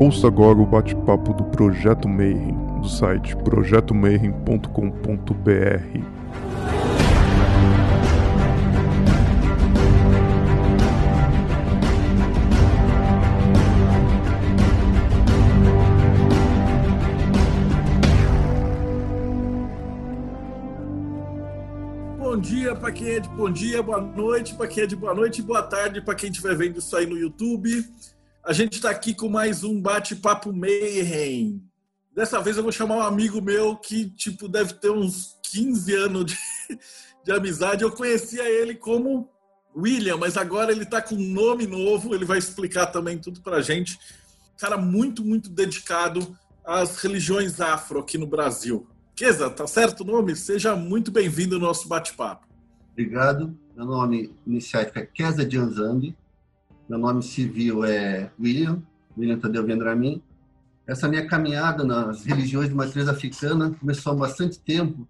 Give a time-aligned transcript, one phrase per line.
[0.00, 6.00] Ouça agora o bate-papo do Projeto Mayhem, do site projetomayhem.com.br.
[22.16, 25.12] Bom dia para quem é de bom dia, boa noite para quem é de boa
[25.12, 27.84] noite boa tarde para quem estiver vendo isso aí no YouTube.
[28.42, 31.62] A gente está aqui com mais um bate-papo Mayhem.
[32.14, 36.24] Dessa vez eu vou chamar um amigo meu que tipo deve ter uns 15 anos
[36.24, 36.38] de,
[37.22, 37.82] de amizade.
[37.82, 39.28] Eu conhecia ele como
[39.76, 42.14] William, mas agora ele está com um nome novo.
[42.14, 43.98] Ele vai explicar também tudo para a gente.
[44.58, 48.86] Cara muito, muito dedicado às religiões afro aqui no Brasil.
[49.14, 50.34] Kesa, tá certo o nome?
[50.34, 52.48] Seja muito bem-vindo ao nosso bate-papo.
[52.92, 53.54] Obrigado.
[53.76, 56.16] Meu nome iniciático é Kesa Janzambi.
[56.90, 58.82] Meu nome civil é William,
[59.16, 60.20] William Tadeu Vendramin.
[60.84, 65.06] Essa minha caminhada nas religiões de matriz africana começou há bastante tempo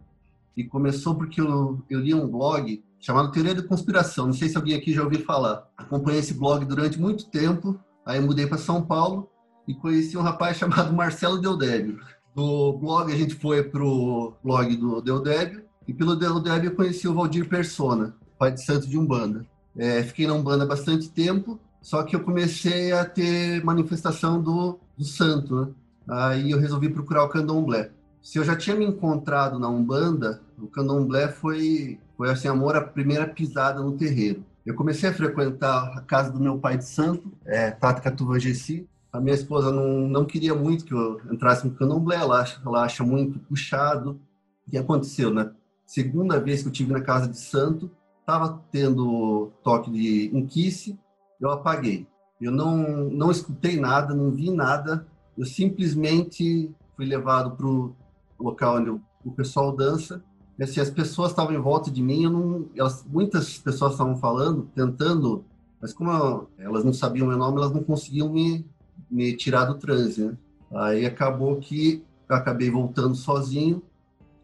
[0.55, 4.27] e começou porque eu, eu li um blog chamado Teoria da Conspiração.
[4.27, 5.67] Não sei se alguém aqui já ouviu falar.
[5.75, 9.31] Acompanhei esse blog durante muito tempo, aí mudei para São Paulo
[9.67, 11.99] e conheci um rapaz chamado Marcelo Deodébio
[12.35, 17.15] do blog a gente foi pro blog do Deodébio e pelo Deodébio eu conheci o
[17.15, 19.47] Valdir Persona, pai de santo de Umbanda.
[19.77, 25.05] É, fiquei na Umbanda bastante tempo, só que eu comecei a ter manifestação do, do
[25.05, 25.69] santo, né?
[26.09, 27.91] Aí eu resolvi procurar o candomblé.
[28.21, 32.81] Se eu já tinha me encontrado na Umbanda, o candomblé foi, foi assim, amor à
[32.81, 34.45] primeira pisada no terreiro.
[34.67, 38.87] Eu comecei a frequentar a casa do meu pai de santo, é, Tata Catuva Gessi,
[39.13, 42.85] a minha esposa não, não queria muito que eu entrasse no candomblé, ela acha, ela
[42.85, 44.21] acha muito puxado.
[44.67, 45.51] O que aconteceu, né?
[45.85, 50.97] Segunda vez que eu tive na casa de santo, estava tendo toque de inquice,
[51.41, 52.07] eu apaguei.
[52.41, 57.95] Eu não, não escutei nada, não vi nada, eu simplesmente fui levado para o
[58.39, 60.23] local onde o pessoal dança.
[60.59, 64.69] E, assim, as pessoas estavam em volta de mim, não, elas, muitas pessoas estavam falando,
[64.75, 65.45] tentando,
[65.81, 68.67] mas como eu, elas não sabiam meu nome, elas não conseguiam me,
[69.11, 70.37] me tirar do transe, né?
[70.73, 73.83] Aí acabou que eu acabei voltando sozinho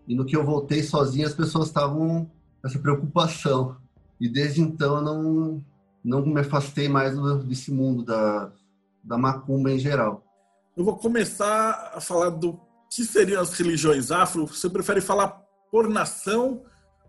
[0.08, 2.28] e no que eu voltei sozinho as pessoas estavam
[2.60, 3.76] com essa preocupação
[4.20, 5.64] e desde então eu não
[6.06, 8.50] não me afastei mais desse mundo da
[9.06, 10.24] da macumba em geral.
[10.76, 14.46] Eu vou começar a falar do que seriam as religiões afro.
[14.46, 15.28] Você prefere falar
[15.70, 16.62] por nação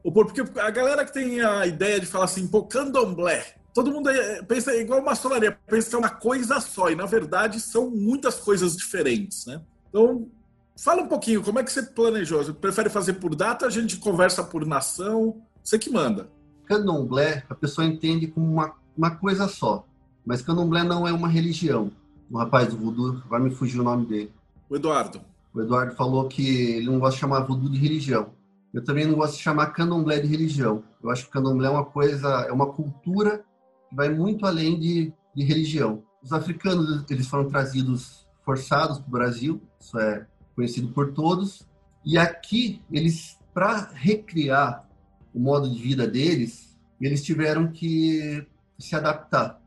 [0.04, 3.92] ou por porque a galera que tem a ideia de falar assim, pô, candomblé, todo
[3.92, 7.90] mundo é, pensa igual maçonaria, pensa que é uma coisa só, e na verdade são
[7.90, 9.62] muitas coisas diferentes, né?
[9.90, 10.30] Então,
[10.78, 12.44] fala um pouquinho, como é que você planejou?
[12.44, 15.42] Você prefere fazer por data, a gente conversa por nação?
[15.64, 16.30] Você que manda.
[16.66, 19.86] Candomblé, a pessoa entende como uma, uma coisa só,
[20.26, 21.92] mas candomblé não é uma religião.
[22.30, 24.34] O rapaz do voodoo, vai me fugir o nome dele.
[24.70, 25.22] O Eduardo.
[25.54, 28.32] O Eduardo falou que ele não gosta de chamar voodoo de religião.
[28.74, 30.84] Eu também não gosto de chamar candomblé de religião.
[31.02, 33.46] Eu acho que candomblé é uma coisa, é uma cultura
[33.90, 36.04] que vai muito além de, de religião.
[36.22, 40.26] Os africanos eles foram trazidos forçados para o Brasil, isso é
[40.56, 41.68] conhecido por todos,
[42.06, 44.88] e aqui eles, para recriar
[45.34, 48.46] o modo de vida deles, eles tiveram que
[48.78, 49.60] se adaptar.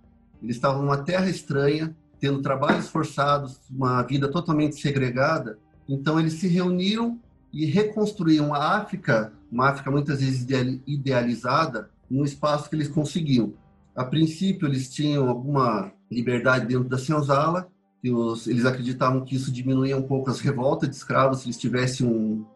[0.43, 6.47] Eles estavam numa terra estranha, tendo trabalhos forçados, uma vida totalmente segregada, então eles se
[6.47, 7.19] reuniram
[7.53, 10.47] e reconstruíram a África, uma África muitas vezes
[10.87, 13.54] idealizada, num espaço que eles conseguiam.
[13.94, 17.69] A princípio, eles tinham alguma liberdade dentro da senzala,
[18.04, 22.06] os, eles acreditavam que isso diminuía um pouco as revoltas de escravos, se eles tivessem
[22.06, 22.47] um,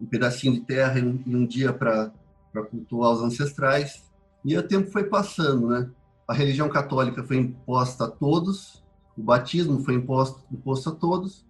[0.00, 2.12] um pedacinho de terra e um, e um dia para
[2.70, 4.02] cultuar os ancestrais.
[4.44, 5.90] E o tempo foi passando, né?
[6.28, 8.82] A religião católica foi imposta a todos,
[9.16, 11.44] o batismo foi imposto, imposto a todos,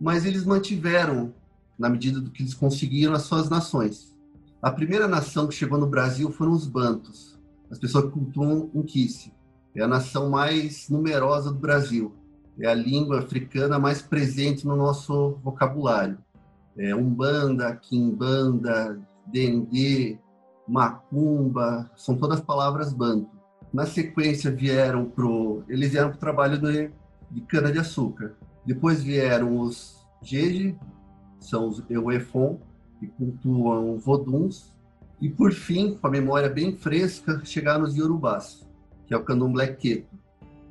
[0.00, 1.34] mas eles mantiveram,
[1.78, 4.14] na medida do que eles conseguiram, as suas nações.
[4.62, 7.34] A primeira nação que chegou no Brasil foram os Bantos
[7.74, 9.32] as pessoas que cultuam Kiss.
[9.74, 12.14] É a nação mais numerosa do Brasil.
[12.60, 16.16] É a língua africana mais presente no nosso vocabulário.
[16.78, 20.18] É Umbanda, Kimbanda, Dendê,
[20.66, 23.28] Macumba, são todas palavras banto.
[23.72, 26.90] Na sequência vieram pro, eles vieram para o trabalho de,
[27.30, 28.34] de cana de açúcar.
[28.64, 30.78] Depois vieram os Jeje,
[31.38, 32.58] são os Euefon,
[32.98, 34.74] que cultuam voduns,
[35.20, 38.66] e, por fim, com a memória bem fresca, chegaram os Yorubás,
[39.06, 40.14] que é o candomblé queto.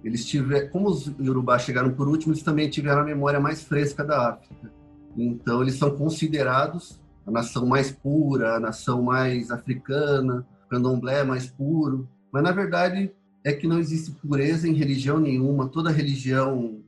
[0.04, 4.04] Eles tiveram, como os Yorubás chegaram por último, eles também tiveram a memória mais fresca
[4.04, 4.72] da África.
[5.16, 11.47] Então, eles são considerados a nação mais pura, a nação mais africana, o candomblé mais
[11.47, 12.07] puro.
[12.31, 13.11] Mas, na verdade,
[13.43, 15.69] é que não existe pureza em religião nenhuma.
[15.69, 16.81] Toda religião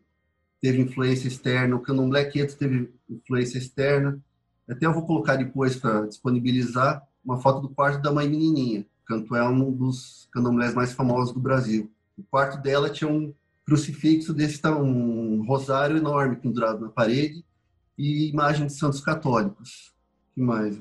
[0.61, 4.19] teve influência externa, o candomblé quieto teve influência externa.
[4.67, 8.85] Até eu vou colocar depois para disponibilizar uma foto do quarto da mãe menininha.
[9.05, 11.91] Canto é um dos candomblés mais famosos do Brasil.
[12.17, 13.33] O quarto dela tinha um
[13.65, 17.43] crucifixo desse um rosário enorme pendurado na parede
[17.97, 19.94] e imagem de santos católicos.
[20.35, 20.79] Que mais?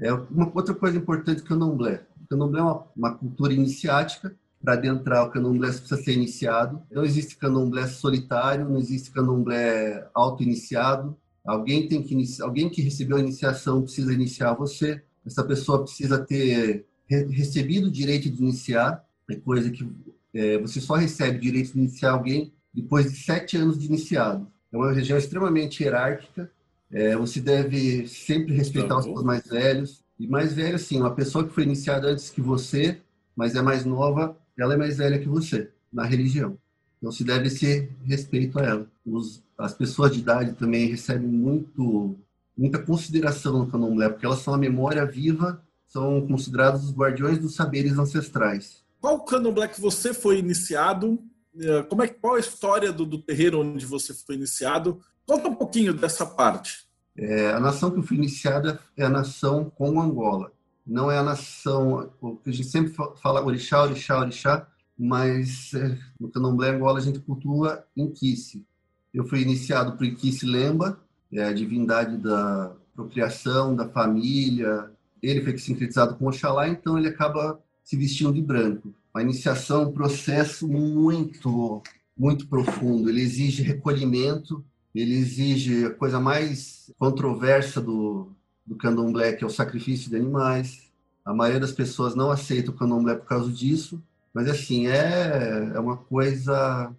[0.00, 2.06] É uma outra coisa importante do candomblé.
[2.24, 4.34] O candomblé é uma, uma cultura iniciática.
[4.62, 6.80] Para adentrar o candomblé precisa ser iniciado.
[6.90, 11.16] Não existe candomblé solitário, não existe candomblé auto-iniciado.
[11.44, 15.02] Alguém tem que alguém que recebeu a iniciação precisa iniciar você.
[15.26, 19.86] Essa pessoa precisa ter recebido o direito de iniciar, é coisa que
[20.34, 24.46] é, você só recebe o direito de iniciar alguém depois de sete anos de iniciado.
[24.72, 26.50] É uma região extremamente hierárquica.
[26.92, 30.02] É, você deve sempre respeitar os seus mais velhos.
[30.18, 33.00] E mais velho, sim, uma pessoa que foi iniciada antes que você,
[33.34, 36.56] mas é mais nova, ela é mais velha que você na religião.
[36.98, 38.86] Então se deve ser respeito a ela.
[39.04, 42.16] Os, as pessoas de idade também recebem muito
[42.56, 47.54] muita consideração no candomblé, porque elas são a memória viva, são considerados os guardiões dos
[47.54, 48.84] saberes ancestrais.
[49.00, 51.18] Qual candomblé que você foi iniciado?
[51.58, 55.00] É, como é, qual a história do, do terreiro onde você foi iniciado?
[55.26, 56.86] Conta um pouquinho dessa parte.
[57.16, 60.52] É, a nação que eu fui iniciada é a nação Congo Angola.
[60.86, 62.10] Não é a nação,
[62.44, 64.66] a gente sempre fala orixá, orixá, orixá,
[64.98, 68.66] mas é, no candomblé Angola a gente cultua Inquice.
[69.12, 70.98] Eu fui iniciado por Inquice Lemba,
[71.32, 74.90] é a divindade da procriação, da família.
[75.22, 78.94] Ele foi sincretizado com Oxalá, então ele acaba se vestindo de branco.
[79.14, 81.82] A iniciação é um processo muito,
[82.16, 83.08] muito profundo.
[83.08, 88.30] Ele exige recolhimento, ele exige a coisa mais controversa do,
[88.66, 90.90] do candomblé, que é o sacrifício de animais.
[91.24, 94.02] A maioria das pessoas não aceita o candomblé por causa disso,
[94.34, 96.92] mas assim, é, é uma coisa.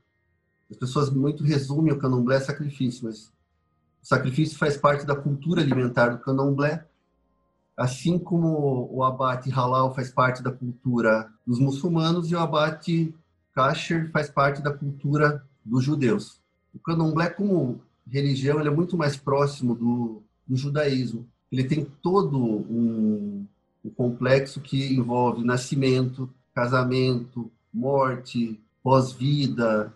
[0.69, 3.31] As pessoas muito resumem o candomblé a sacrifício, mas
[4.01, 6.85] o sacrifício faz parte da cultura alimentar do candomblé,
[7.77, 13.13] assim como o abate halal faz parte da cultura dos muçulmanos e o abate
[13.53, 16.42] kasher faz parte da cultura dos judeus.
[16.73, 21.27] O candomblé, como religião, ele é muito mais próximo do, do judaísmo.
[21.51, 23.45] Ele tem todo um,
[23.85, 29.93] um complexo que envolve nascimento, casamento, morte, pós-vida,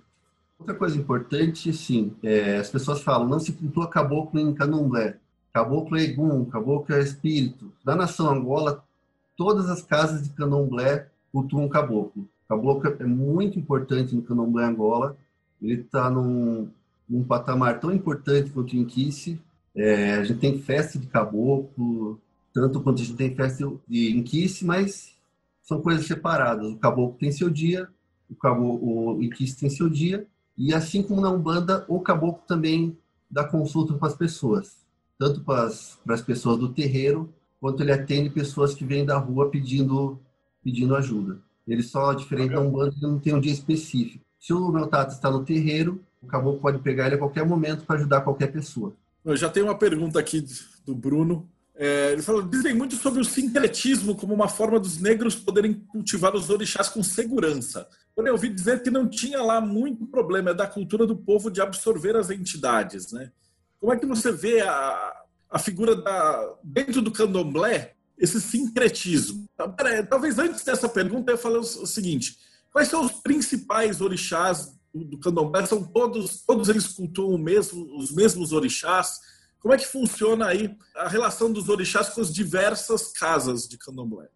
[0.59, 5.17] Outra coisa importante, sim, é, as pessoas falam, não se cultua caboclo em candomblé.
[5.53, 7.71] Caboclo é egum, caboclo é espírito.
[7.85, 8.83] Da nação Angola,
[9.35, 12.27] todas as casas de candomblé cultuam caboclo.
[12.49, 15.15] Caboclo é muito importante no candomblé Angola.
[15.61, 16.69] Ele está num,
[17.09, 19.39] num, patamar tão importante quanto o Inquice.
[19.75, 22.19] É, a gente tem festa de caboclo,
[22.53, 25.15] tanto quanto a gente tem festa de Inquice, mas
[25.61, 26.71] são coisas separadas.
[26.71, 27.87] O caboclo tem seu dia,
[28.29, 30.25] o, caboclo, o Inquice tem seu dia,
[30.57, 32.97] e assim como na Umbanda, o caboclo também
[33.29, 34.77] dá consulta para as pessoas,
[35.19, 39.17] tanto para as, para as pessoas do terreiro, quanto ele atende pessoas que vêm da
[39.17, 40.19] rua pedindo,
[40.63, 41.39] pedindo ajuda.
[41.67, 44.23] Ele só, diferente da Umbanda, ele não tem um dia específico.
[44.39, 47.85] Se o meu tato está no terreiro, o caboclo pode pegar ele a qualquer momento
[47.85, 48.93] para ajudar qualquer pessoa.
[49.23, 50.45] Eu já tenho uma pergunta aqui
[50.85, 51.49] do Bruno.
[51.75, 56.35] É, ele falou, dizem muito sobre o sincretismo como uma forma dos negros poderem cultivar
[56.35, 57.87] os orixás com segurança.
[58.15, 61.51] Porém, eu ouvi dizer que não tinha lá muito problema é da cultura do povo
[61.51, 63.11] de absorver as entidades.
[63.11, 63.31] Né?
[63.79, 69.45] Como é que você vê a, a figura da, dentro do candomblé, esse sincretismo?
[70.09, 72.39] Talvez antes dessa pergunta eu falei o seguinte,
[72.77, 75.65] quais são os principais orixás do, do candomblé?
[75.65, 79.19] São todos, todos eles cultuam mesmo, os mesmos orixás?
[79.59, 84.27] Como é que funciona aí a relação dos orixás com as diversas casas de candomblé?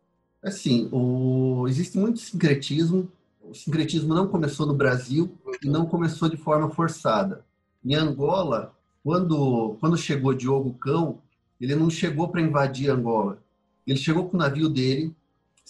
[0.44, 1.68] Assim, o...
[1.68, 3.12] existe muito sincretismo.
[3.44, 7.46] O sincretismo não começou no Brasil e não começou de forma forçada.
[7.86, 11.20] Em Angola, quando, quando chegou Diogo Cão,
[11.60, 13.38] ele não chegou para invadir Angola.
[13.86, 15.16] Ele chegou com o navio dele,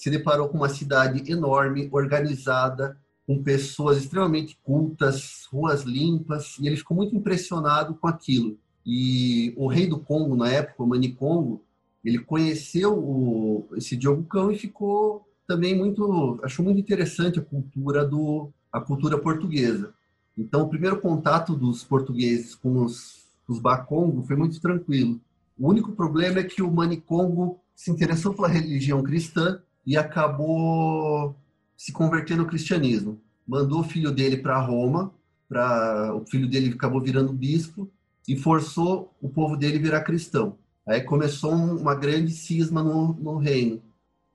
[0.01, 6.75] se deparou com uma cidade enorme, organizada, com pessoas extremamente cultas, ruas limpas, e ele
[6.75, 8.58] ficou muito impressionado com aquilo.
[8.84, 11.63] E o rei do Congo, na época, o Mani Congo,
[12.03, 18.03] ele conheceu o, esse Diogo Cão e ficou também muito, achou muito interessante a cultura
[18.03, 19.93] do a cultura portuguesa.
[20.36, 25.22] Então, o primeiro contato dos portugueses com os, os Bakongo foi muito tranquilo.
[25.60, 31.36] O único problema é que o Mani Congo se interessou pela religião cristã e acabou
[31.76, 33.20] se convertendo ao cristianismo.
[33.48, 35.14] Mandou o filho dele para Roma,
[35.50, 37.90] para o filho dele acabou virando bispo
[38.28, 40.58] e forçou o povo dele virar cristão.
[40.88, 43.82] Aí começou uma grande cisma no, no reino.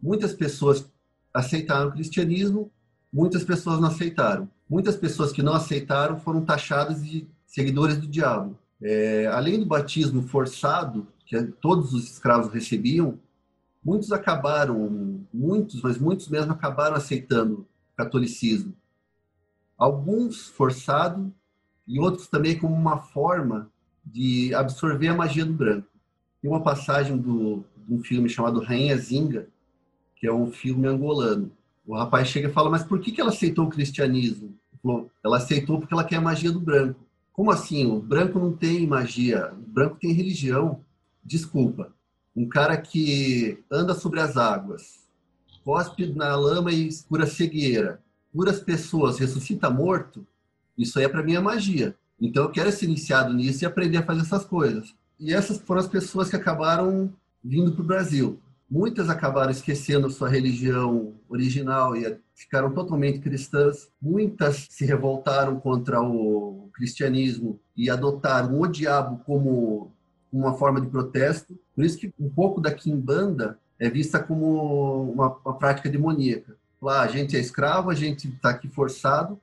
[0.01, 0.91] Muitas pessoas
[1.33, 2.71] aceitaram o cristianismo,
[3.13, 4.49] muitas pessoas não aceitaram.
[4.69, 8.59] Muitas pessoas que não aceitaram foram taxadas de seguidores do diabo.
[8.83, 13.19] É, além do batismo forçado, que todos os escravos recebiam,
[13.87, 18.75] muitos acabaram, muitos, mas muitos mesmo acabaram aceitando o catolicismo.
[19.79, 21.33] Alguns forçado
[21.87, 23.71] e outros também como uma forma
[24.05, 25.87] de absorver a magia do branco.
[26.43, 29.47] Tem uma passagem do, de um filme chamado Rainha Zinga,
[30.17, 31.53] que é um filme angolano.
[31.87, 34.53] O rapaz chega e fala, mas por que, que ela aceitou o cristianismo?
[35.23, 36.99] Ela aceitou porque ela quer a magia do branco.
[37.33, 37.87] Como assim?
[37.87, 40.81] O branco não tem magia, o branco tem religião.
[41.25, 41.95] Desculpa.
[42.37, 45.07] Um cara que anda sobre as águas,
[45.65, 48.01] cospe na lama e cura cegueira,
[48.33, 50.27] cura as pessoas, ressuscita morto,
[50.77, 51.97] isso aí é para mim é magia.
[52.21, 54.95] Então eu quero ser iniciado nisso e aprender a fazer essas coisas.
[55.19, 57.11] E essas foram as pessoas que acabaram
[57.43, 58.39] vindo para o Brasil.
[58.69, 63.89] Muitas acabaram esquecendo sua religião original e ficaram totalmente cristãs.
[64.03, 69.93] Muitas se revoltaram contra o cristianismo e adotaram o diabo como
[70.33, 71.59] uma forma de protesto.
[71.75, 76.57] Por isso que um pouco da quimbanda é vista como uma, uma prática demoníaca.
[76.81, 79.39] Lá, a gente é escravo, a gente está aqui forçado,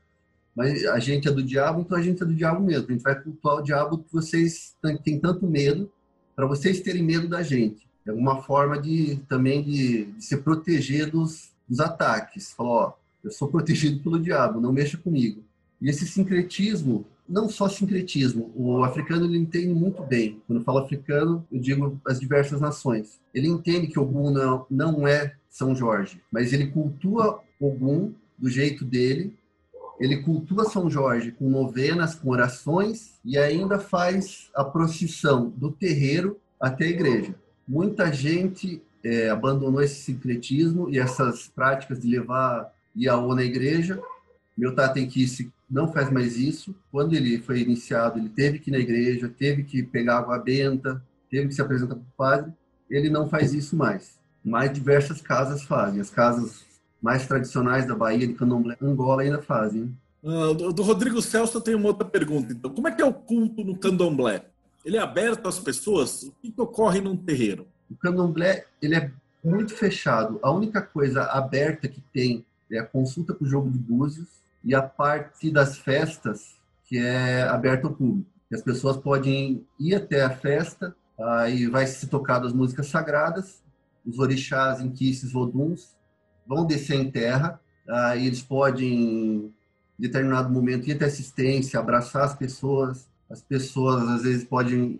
[0.55, 2.87] mas a gente é do diabo, então a gente é do diabo mesmo.
[2.89, 5.91] A gente vai cultuar o diabo que vocês têm tanto medo,
[6.35, 7.87] para vocês terem medo da gente.
[8.05, 12.51] É uma forma de também de, de se proteger dos, dos ataques.
[12.51, 15.43] Falar, ó, eu sou protegido pelo diabo, não mexa comigo.
[15.81, 20.41] E esse sincretismo, não só sincretismo, o africano ele entende muito bem.
[20.45, 23.19] Quando falo africano, eu digo as diversas nações.
[23.33, 28.83] Ele entende que Ogum não, não é São Jorge, mas ele cultua Ogum do jeito
[28.83, 29.35] dele
[29.99, 36.39] ele cultua São Jorge com novenas, com orações e ainda faz a procissão do terreiro
[36.59, 37.35] até a igreja.
[37.67, 44.01] Muita gente é, abandonou esse sincretismo e essas práticas de levar Iaô na igreja.
[44.57, 46.75] Meu Tatenquice não faz mais isso.
[46.91, 51.03] Quando ele foi iniciado, ele teve que ir na igreja, teve que pegar água benta,
[51.31, 52.53] teve que se apresentar para o padre.
[52.87, 54.19] Ele não faz isso mais.
[54.45, 55.99] Mas diversas casas fazem.
[55.99, 56.63] As casas
[57.01, 59.97] mais tradicionais da Bahia, de Candomblé, Angola ainda fazem.
[60.21, 62.53] Uh, do, Rodrigo Celso tem uma outra pergunta.
[62.53, 64.45] Então, como é que é o culto no Candomblé?
[64.85, 66.21] Ele é aberto às pessoas?
[66.21, 67.65] O que, que ocorre num terreiro?
[67.89, 69.11] O Candomblé ele é
[69.43, 70.39] muito fechado.
[70.43, 74.73] A única coisa aberta que tem é a consulta com o jogo de búzios e
[74.73, 76.55] a parte das festas
[76.85, 78.29] que é aberta ao público.
[78.53, 83.63] As pessoas podem ir até a festa, aí vai se tocar as músicas sagradas,
[84.05, 85.95] os orixás, inquices, voduns,
[86.45, 89.51] vão descer em terra, aí eles podem, em
[89.97, 93.07] determinado momento, ir até assistência, abraçar as pessoas.
[93.29, 94.99] As pessoas, às vezes, podem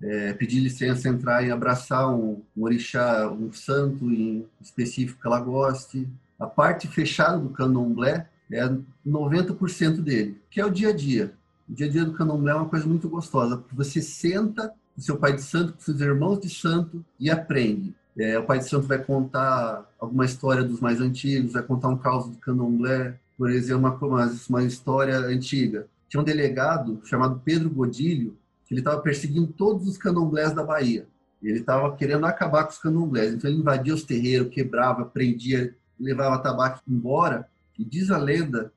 [0.00, 5.40] é, pedir licença, entrar e abraçar um, um orixá, um santo em específico que ela
[5.40, 6.08] goste.
[6.38, 8.70] A parte fechada do candomblé é
[9.06, 11.34] 90% dele, que é o dia a dia.
[11.68, 15.00] O dia a dia do candomblé é uma coisa muito gostosa, porque você senta com
[15.00, 17.94] seu pai de santo, com seus irmãos de santo e aprende.
[18.16, 21.96] É, o Pai de Santo vai contar alguma história dos mais antigos, vai contar um
[21.96, 25.86] caos do candomblé, por exemplo, uma, uma história antiga.
[26.08, 31.06] Tinha um delegado chamado Pedro Godilho, que ele estava perseguindo todos os candomblés da Bahia.
[31.42, 33.32] Ele estava querendo acabar com os candomblés.
[33.32, 37.48] Então ele invadia os terreiros, quebrava, prendia, levava tabaco embora.
[37.78, 38.72] E diz a lenda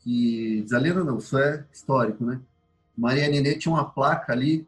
[0.00, 0.62] que...
[0.62, 2.40] Diz a lenda não, isso é histórico, né?
[2.96, 4.66] Maria Nenê tinha uma placa ali,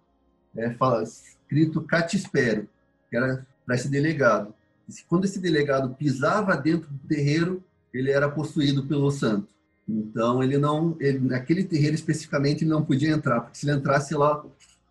[0.57, 2.69] é, fala, escrito Catispero,
[3.11, 4.55] que era para esse delegado.
[4.89, 7.63] E quando esse delegado pisava dentro do terreiro,
[7.93, 9.49] ele era possuído pelo santo.
[9.89, 14.15] Então ele não, ele, naquele terreiro especificamente ele não podia entrar, porque se ele entrasse
[14.15, 14.45] lá,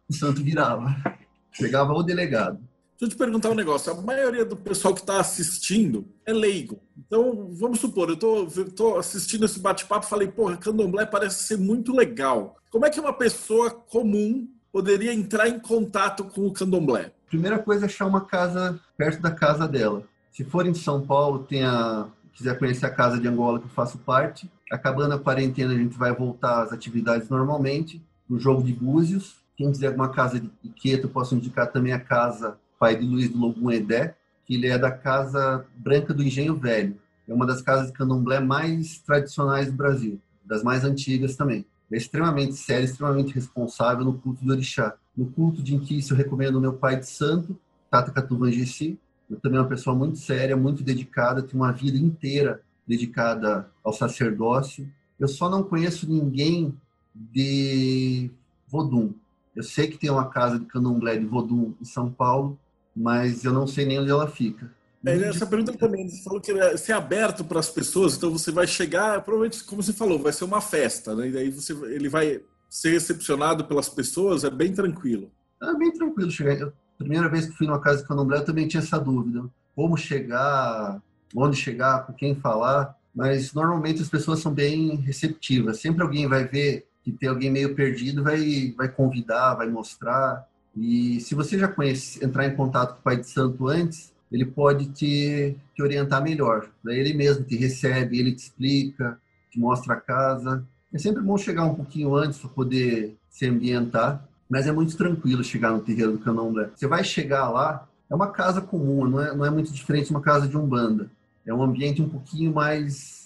[0.08, 0.96] o santo virava.
[1.52, 2.60] Chegava o delegado.
[3.02, 3.92] Deixa eu te perguntar um negócio.
[3.92, 6.80] A maioria do pessoal que está assistindo é leigo.
[6.96, 8.14] Então, vamos supor, eu
[8.46, 12.58] estou assistindo esse bate-papo e falei, porra, candomblé parece ser muito legal.
[12.70, 17.12] Como é que uma pessoa comum poderia entrar em contato com o candomblé?
[17.26, 20.04] Primeira coisa é achar uma casa perto da casa dela.
[20.32, 23.70] Se for em São Paulo, tem a, quiser conhecer a casa de Angola que eu
[23.70, 24.48] faço parte.
[24.72, 28.00] Acabando a quarentena, a gente vai voltar às atividades normalmente.
[28.30, 29.38] No jogo de Búzios.
[29.58, 33.38] Quem quiser alguma casa de Iqueto, posso indicar também a casa Pai de Luiz do
[33.38, 36.98] Logum Edé, que ele é da Casa Branca do Engenho Velho.
[37.28, 41.64] É uma das casas de candomblé mais tradicionais do Brasil, das mais antigas também
[41.96, 44.96] é extremamente sério, extremamente responsável no culto do orixá.
[45.16, 47.58] No culto de Inquice, eu recomendo meu pai de santo,
[47.90, 48.98] Tata Catuvangessi.
[49.42, 54.90] Também é uma pessoa muito séria, muito dedicada, tem uma vida inteira dedicada ao sacerdócio.
[55.20, 56.74] Eu só não conheço ninguém
[57.14, 58.30] de
[58.68, 59.14] Vodum.
[59.56, 62.58] Eu sei que tem uma casa de candomblé de Vodum em São Paulo,
[62.96, 64.72] mas eu não sei nem onde ela fica.
[65.06, 68.52] É, essa pergunta também, você falou que é ser aberto para as pessoas, então você
[68.52, 71.28] vai chegar, provavelmente, como você falou, vai ser uma festa, né?
[71.28, 75.30] E daí você, ele vai ser recepcionado pelas pessoas é bem tranquilo.
[75.62, 76.58] É bem tranquilo chegar.
[76.58, 79.44] Eu, primeira vez que fui numa casa de candomblé, eu também tinha essa dúvida.
[79.76, 81.02] Como chegar,
[81.36, 82.96] onde chegar, com quem falar.
[83.14, 85.82] Mas normalmente as pessoas são bem receptivas.
[85.82, 90.48] Sempre alguém vai ver que tem alguém meio perdido, vai, vai convidar, vai mostrar.
[90.76, 94.46] E se você já conhece, entrar em contato com o Pai de Santo antes, ele
[94.46, 96.70] pode te, te orientar melhor.
[96.84, 100.66] Daí ele mesmo te recebe, ele te explica, te mostra a casa.
[100.94, 105.44] É sempre bom chegar um pouquinho antes para poder se ambientar, mas é muito tranquilo
[105.44, 106.70] chegar no terreiro do Candomblé.
[106.76, 110.12] Você vai chegar lá, é uma casa comum, não é, não é muito diferente de
[110.12, 111.10] uma casa de umbanda.
[111.46, 113.22] É um ambiente um pouquinho mais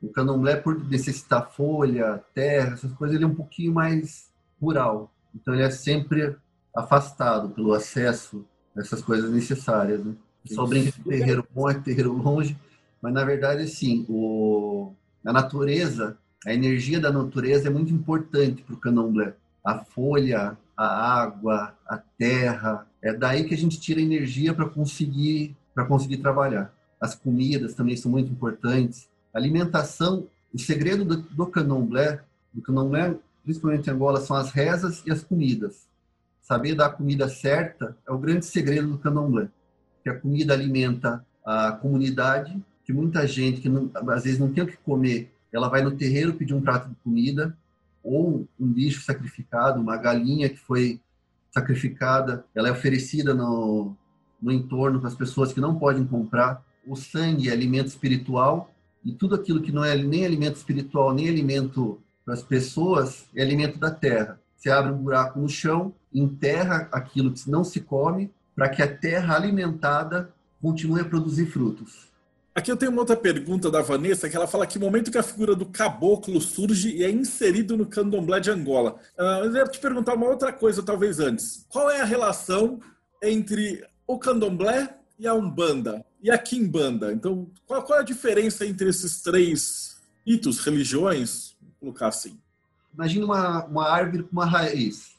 [0.00, 5.12] o candomblé, por necessitar folha, terra, essas coisas, ele é um pouquinho mais rural.
[5.34, 6.36] Então, ele é sempre
[6.76, 8.44] afastado pelo acesso
[8.76, 10.04] a essas coisas necessárias.
[10.04, 10.14] Né?
[10.46, 12.56] Só brinca que terreiro bom é terreiro longe,
[13.00, 14.92] mas, na verdade, assim, o,
[15.24, 19.34] a natureza, a energia da natureza é muito importante para o candomblé.
[19.64, 25.56] A folha, a água, a terra, é daí que a gente tira energia para conseguir
[25.74, 26.74] para conseguir trabalhar.
[27.00, 32.20] As comidas também são muito importantes alimentação, o segredo do, do candomblé,
[32.52, 35.86] do candomblé, principalmente em Angola, são as rezas e as comidas.
[36.48, 39.48] Saber dar a comida certa é o grande segredo do candomblé.
[40.02, 44.64] Que a comida alimenta a comunidade, que muita gente que não, às vezes não tem
[44.64, 47.54] o que comer, ela vai no terreiro pedir um prato de comida,
[48.02, 50.98] ou um bicho sacrificado, uma galinha que foi
[51.50, 53.94] sacrificada, ela é oferecida no,
[54.40, 56.64] no entorno para as pessoas que não podem comprar.
[56.86, 58.72] O sangue é alimento espiritual
[59.04, 63.42] e tudo aquilo que não é nem alimento espiritual, nem alimento para as pessoas, é
[63.42, 64.40] alimento da terra.
[64.58, 68.96] Você abre um buraco no chão, enterra aquilo que não se come, para que a
[68.96, 72.08] terra alimentada continue a produzir frutos.
[72.54, 75.22] Aqui eu tenho uma outra pergunta da Vanessa, que ela fala que momento que a
[75.22, 78.96] figura do caboclo surge e é inserido no candomblé de Angola.
[79.16, 81.64] Uh, eu ia te perguntar uma outra coisa, talvez antes.
[81.68, 82.80] Qual é a relação
[83.22, 87.12] entre o candomblé e a Umbanda e a Kimbanda.
[87.12, 91.56] Então, qual, qual é a diferença entre esses três ritos, religiões?
[91.60, 92.38] Vou colocar assim.
[92.94, 95.16] Imagina uma, uma árvore com uma raiz.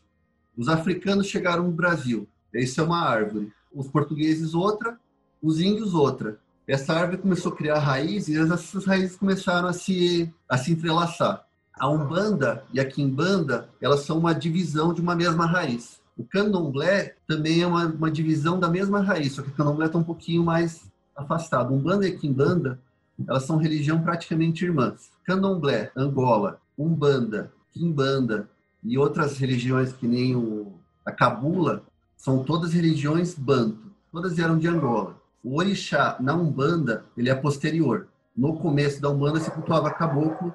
[0.57, 2.27] Os africanos chegaram no Brasil.
[2.53, 3.51] Isso é uma árvore.
[3.73, 4.99] Os portugueses outra,
[5.41, 6.39] os índios outra.
[6.67, 11.45] Essa árvore começou a criar raízes e essas raízes começaram a se, a se entrelaçar.
[11.73, 15.99] A Umbanda e a Kimbanda, elas são uma divisão de uma mesma raiz.
[16.17, 19.97] O candomblé também é uma, uma divisão da mesma raiz, só que o candomblé está
[19.97, 20.83] um pouquinho mais
[21.15, 21.73] afastado.
[21.73, 22.77] Umbanda e Quimbanda,
[23.25, 25.09] elas são religião praticamente irmãs.
[25.23, 28.49] Candomblé, Angola, Umbanda, Quimbanda
[28.83, 30.73] e outras religiões que nem o,
[31.05, 31.83] a Cabula,
[32.15, 33.89] são todas religiões banto.
[34.11, 35.21] Todas eram de Angola.
[35.43, 38.07] O orixá na Umbanda, ele é posterior.
[38.35, 40.53] No começo da Umbanda se cultuava caboclo,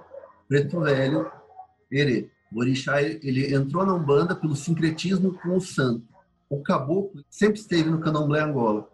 [0.49, 1.31] preto velho,
[1.91, 2.31] erê.
[2.53, 6.05] O orixá ele entrou na Umbanda pelo sincretismo com o santo.
[6.49, 8.89] O caboclo sempre esteve no candomblé Angola.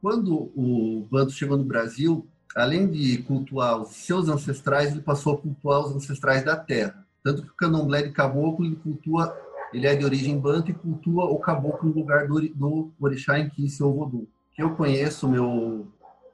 [0.00, 5.38] Quando o Banto chegou no Brasil, além de cultuar os seus ancestrais, ele passou a
[5.38, 7.03] cultuar os ancestrais da terra.
[7.24, 9.34] Tanto que o candomblé de caboclo ele cultua,
[9.72, 13.48] ele é de origem banto e cultua o caboclo no lugar do, do orixá em
[13.48, 14.28] que se o vodu.
[14.52, 15.86] Que eu conheço, meu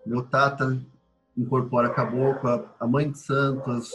[0.05, 0.77] meu tata
[1.37, 3.91] incorpora caboclo, a mãe de santos,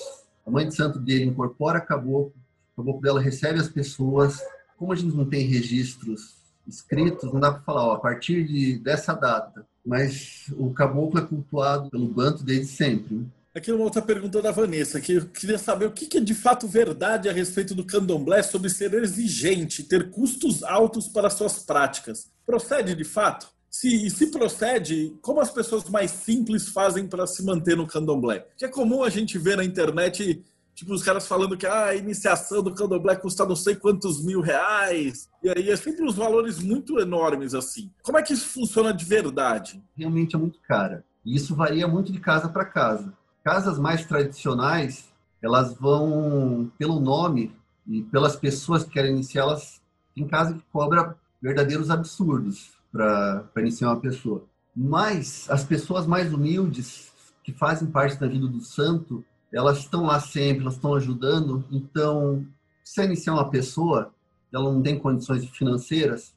[0.48, 2.34] a mãe de santo dele incorpora caboclo,
[2.74, 4.42] o caboclo dela recebe as pessoas.
[4.78, 8.80] Como a gente não tem registros escritos, não dá para falar, ó, a partir de,
[8.80, 9.66] dessa data.
[9.86, 13.28] Mas o caboclo é cultuado pelo banto desde sempre.
[13.56, 16.68] Aqui uma outra pergunta da Vanessa, que eu queria saber o que é de fato
[16.68, 22.30] verdade a respeito do candomblé sobre ser exigente, ter custos altos para suas práticas.
[22.46, 23.48] Procede de fato?
[23.72, 28.46] Se, se procede, como as pessoas mais simples fazem para se manter no candomblé?
[28.58, 30.44] Que é comum a gente ver na internet
[30.76, 34.42] Tipo, os caras falando que ah, a iniciação do candomblé custa não sei quantos mil
[34.42, 35.30] reais.
[35.42, 37.90] E aí é sempre uns valores muito enormes assim.
[38.04, 39.82] Como é que isso funciona de verdade?
[39.96, 41.06] Realmente é muito cara.
[41.26, 43.14] E isso varia muito de casa para casa.
[43.46, 47.56] Casas mais tradicionais, elas vão, pelo nome
[47.86, 49.80] e pelas pessoas que querem iniciar, elas
[50.16, 54.46] tem casa que cobra verdadeiros absurdos para iniciar uma pessoa.
[54.76, 60.20] Mas as pessoas mais humildes, que fazem parte da vida do santo, elas estão lá
[60.20, 61.64] sempre, elas estão ajudando.
[61.70, 62.44] Então,
[62.84, 64.12] se iniciar uma pessoa,
[64.52, 66.34] ela não tem condições financeiras,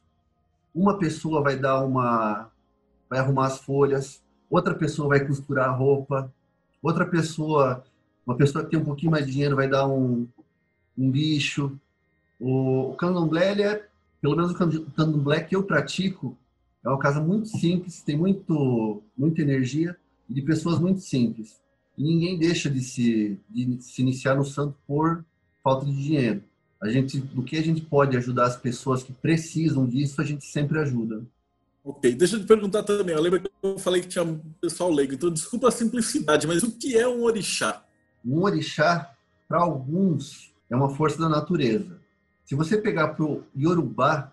[0.75, 2.51] uma pessoa vai dar uma,
[3.09, 6.31] vai arrumar as folhas, outra pessoa vai costurar a roupa,
[6.81, 7.83] outra pessoa,
[8.25, 10.27] uma pessoa que tem um pouquinho mais de dinheiro vai dar um,
[10.97, 11.77] um bicho.
[12.39, 13.87] O, o candomblé, ele é,
[14.21, 16.37] pelo menos o candomblé que eu pratico,
[16.83, 19.95] é uma casa muito simples, tem muito, muita energia
[20.29, 21.59] e de pessoas muito simples.
[21.97, 25.23] E ninguém deixa de se, de se iniciar no santo por
[25.61, 26.41] falta de dinheiro.
[26.81, 30.45] A gente, do que a gente pode ajudar as pessoas que precisam disso, a gente
[30.45, 31.21] sempre ajuda.
[31.83, 33.13] Ok, deixa eu te perguntar também.
[33.13, 36.63] Eu lembro que eu falei que tinha um pessoal leigo, então desculpa a simplicidade, mas
[36.63, 37.83] o que é um orixá?
[38.25, 39.13] Um orixá,
[39.47, 41.99] para alguns, é uma força da natureza.
[42.45, 44.31] Se você pegar para o Yorubá,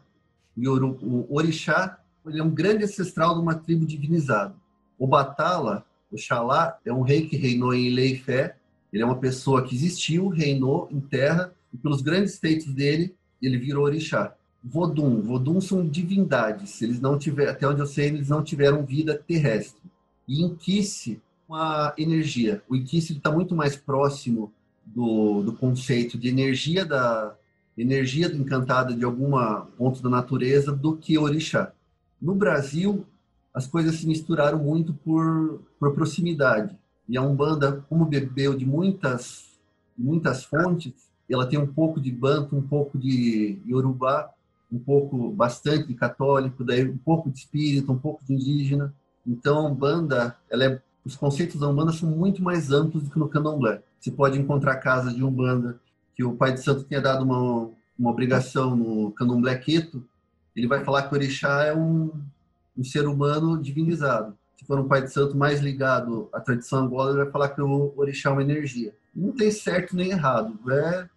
[0.57, 1.99] o orixá
[2.31, 4.55] ele é um grande ancestral de uma tribo divinizada.
[4.99, 8.57] O Batala, o Xalá, é um rei que reinou em Leifé.
[8.93, 13.59] Ele é uma pessoa que existiu, reinou em terra, e pelos grandes feitos dele, ele
[13.59, 14.35] virou orixá.
[14.69, 16.83] Vodum, Vodum são divindades.
[16.83, 19.81] Eles não tiveram, até onde eu sei, eles não tiveram vida terrestre.
[20.27, 22.61] E Inquice, uma energia.
[22.69, 24.53] O Inquice está muito mais próximo
[24.85, 27.35] do, do conceito de energia da
[27.79, 31.73] energia encantada de alguma ponto da natureza do que orixá.
[32.21, 33.05] No Brasil,
[33.55, 36.77] as coisas se misturaram muito por, por proximidade.
[37.09, 39.45] E a Umbanda, como bebeu de muitas,
[39.97, 40.93] muitas fontes,
[41.31, 44.31] ela tem um pouco de Banto, um pouco de Yorubá,
[44.77, 48.95] um pouco, bastante católico, daí um pouco de espírito, um pouco de indígena.
[49.27, 53.29] Então, Umbanda, ela é, os conceitos da Umbanda são muito mais amplos do que no
[53.29, 53.83] Candomblé.
[53.99, 55.81] Você pode encontrar casas de Umbanda
[56.15, 60.03] que o Pai de Santo tinha dado uma, uma obrigação no Candomblé Queto,
[60.55, 62.11] ele vai falar que o orixá é um,
[62.77, 64.37] um ser humano divinizado.
[64.57, 67.61] Se for um pai de santo mais ligado à tradição angola, ele vai falar que
[67.61, 68.95] o orixá é uma energia.
[69.15, 71.09] Não tem certo nem errado, é,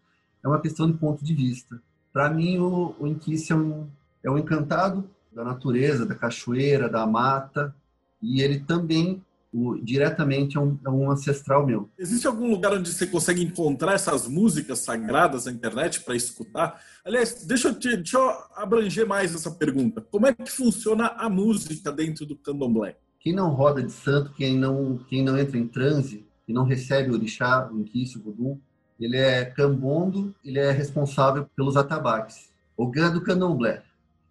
[0.44, 1.82] é uma questão de ponto de vista.
[2.12, 3.88] Para mim, o, o Inquice é um,
[4.24, 7.74] é um encantado da natureza, da cachoeira, da mata,
[8.22, 11.90] e ele também o, diretamente é um, é um, ancestral meu.
[11.98, 16.82] Existe algum lugar onde você consegue encontrar essas músicas sagradas na internet para escutar?
[17.04, 20.02] Aliás, deixa eu, te, deixa eu abranger mais essa pergunta.
[20.02, 22.98] Como é que funciona a música dentro do candomblé?
[23.20, 27.12] Quem não roda de santo, quem não, quem não entra em transe, que não recebe
[27.12, 28.62] o orixá, o inquício, o voodoo,
[29.00, 32.50] ele é cambondo, ele é responsável pelos atabaques.
[32.76, 33.84] Ogã do candomblé.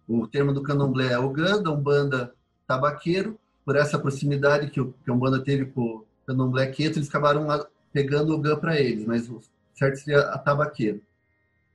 [0.07, 2.33] O termo do candomblé é Ogã, da Umbanda
[2.67, 7.09] tabaqueiro, por essa proximidade que o, que a Umbanda teve com o Candomblé Queto, eles
[7.09, 7.47] acabaram
[7.91, 9.41] pegando o GAN para eles, mas o
[9.73, 11.01] certo seria a tabaqueiro.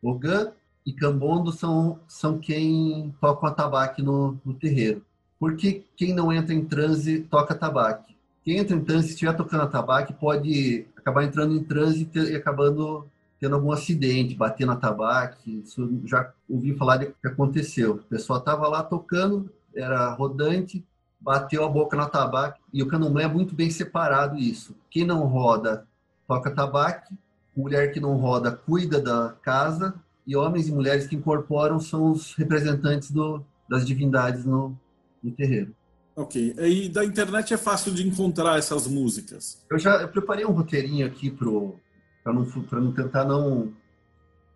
[0.00, 0.52] O GAN
[0.86, 5.04] e Cambondo são, são quem toca o atabaque no, no terreiro.
[5.38, 8.16] Porque quem não entra em transe toca tabaque.
[8.44, 13.06] Quem entra em transe, se estiver tocando atabaque, pode acabar entrando em transe e, acabando
[13.38, 15.62] tendo algum acidente, batendo na tabaque.
[15.62, 18.00] Isso já ouvi falar de que aconteceu.
[18.06, 20.82] A pessoa estava lá tocando, era rodante,
[21.20, 22.58] bateu a boca no tabaco.
[22.72, 24.74] E o candomblé é muito bem separado isso.
[24.88, 25.86] Quem não roda,
[26.26, 27.12] toca tabaco.
[27.54, 29.94] Mulher que não roda, cuida da casa.
[30.26, 34.74] E homens e mulheres que incorporam são os representantes do, das divindades no,
[35.22, 35.74] no terreiro.
[36.16, 36.54] Ok.
[36.58, 39.64] E da internet é fácil de encontrar essas músicas?
[39.70, 43.72] Eu já eu preparei um roteirinho aqui para não, não tentar não,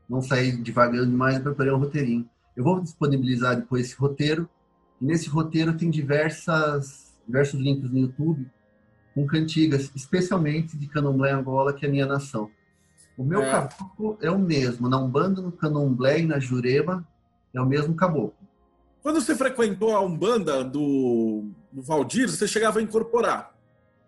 [0.08, 2.28] não sair devagando demais, eu preparei um roteirinho.
[2.56, 4.48] Eu vou disponibilizar depois esse roteiro
[5.00, 8.46] e nesse roteiro tem diversas, diversos links no YouTube
[9.14, 12.50] com cantigas, especialmente de Candomblé Angola, que é a minha nação.
[13.16, 13.50] O meu é.
[13.50, 17.04] caboclo é o mesmo, na Umbanda, no Candomblé e na Jurema,
[17.52, 18.37] é o mesmo caboclo.
[19.02, 23.54] Quando você frequentou a Umbanda do, do Valdir, você chegava a incorporar?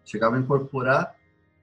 [0.04, 1.14] Chegava a incorporar,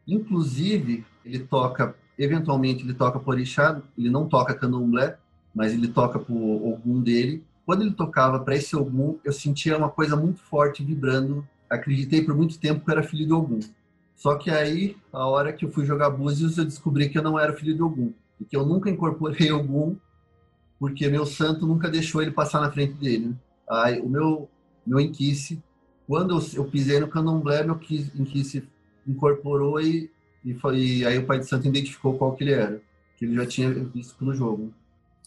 [0.08, 5.18] inclusive ele toca, eventualmente ele toca por Orixá, ele não toca Candomblé,
[5.54, 9.90] mas ele toca por algum dele, quando ele tocava para esse Ogum, eu sentia uma
[9.90, 11.46] coisa muito forte vibrando.
[11.70, 13.60] Acreditei por muito tempo que eu era filho de Ogum.
[14.16, 17.38] Só que aí, a hora que eu fui jogar búzios, eu descobri que eu não
[17.38, 18.13] era filho de Ogum.
[18.40, 19.98] E que eu nunca incorporei Ogum,
[20.80, 23.36] porque meu santo nunca deixou ele passar na frente dele.
[23.70, 24.50] Aí, o meu,
[24.86, 25.62] meu Inquice,
[26.08, 27.80] quando eu, eu pisei no candomblé, meu
[28.16, 28.63] Inquice
[29.06, 30.10] incorporou e,
[30.44, 32.82] e, foi, e aí o pai de santo identificou qual que ele era.
[33.18, 34.74] Que ele já tinha visto pelo jogo.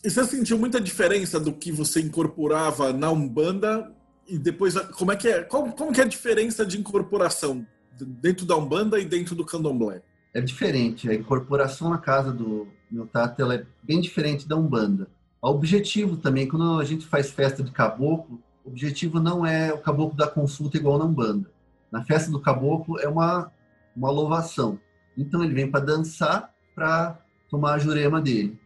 [0.02, 3.92] E você sentiu muita diferença do que você incorporava na Umbanda
[4.26, 5.42] e depois como é que é?
[5.42, 7.66] Como, como que é a diferença de incorporação
[7.98, 10.02] dentro da Umbanda e dentro do Candomblé?
[10.32, 11.10] É diferente.
[11.10, 15.08] A incorporação na casa do meu tato ela é bem diferente da Umbanda.
[15.42, 20.16] Objetivo também, quando a gente faz festa de caboclo, o objetivo não é o caboclo
[20.16, 21.50] dar consulta igual na Umbanda.
[21.90, 23.50] Na festa do caboclo é uma,
[23.96, 24.78] uma louvação.
[25.16, 28.58] Então ele vem para dançar, para tomar a jurema dele.